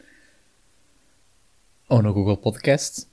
Ou 1.89 2.02
no 2.02 2.13
Google 2.13 2.38
Podcast. 2.38 3.08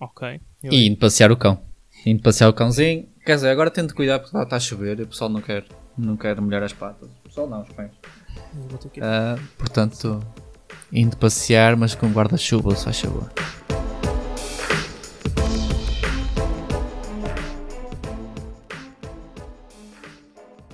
Ok. 0.00 0.40
Eu- 0.62 0.72
E 0.72 0.86
indo 0.86 0.96
passear 0.98 1.30
o 1.32 1.36
cão. 1.36 1.60
Indo 2.06 2.22
passear 2.22 2.48
o 2.48 2.52
cãozinho. 2.54 3.08
Quer 3.24 3.36
dizer, 3.36 3.50
agora 3.50 3.70
tento 3.70 3.94
cuidar 3.94 4.18
porque 4.18 4.36
está 4.36 4.56
a 4.56 4.60
chover 4.60 4.98
e 4.98 5.02
o 5.02 5.06
pessoal 5.06 5.30
não 5.30 5.40
quer, 5.40 5.64
não 5.96 6.16
quer 6.16 6.40
molhar 6.40 6.62
as 6.62 6.72
patas. 6.72 7.08
O 7.20 7.28
pessoal 7.28 7.48
não, 7.48 7.62
os 7.62 7.68
que 7.68 9.00
ir. 9.00 9.04
Ah, 9.04 9.36
portanto, 9.58 10.20
indo 10.92 11.16
passear, 11.16 11.76
mas 11.76 11.94
com 11.94 12.08
guarda-chuva, 12.08 12.74
faz 12.74 13.00
favor. 13.00 13.30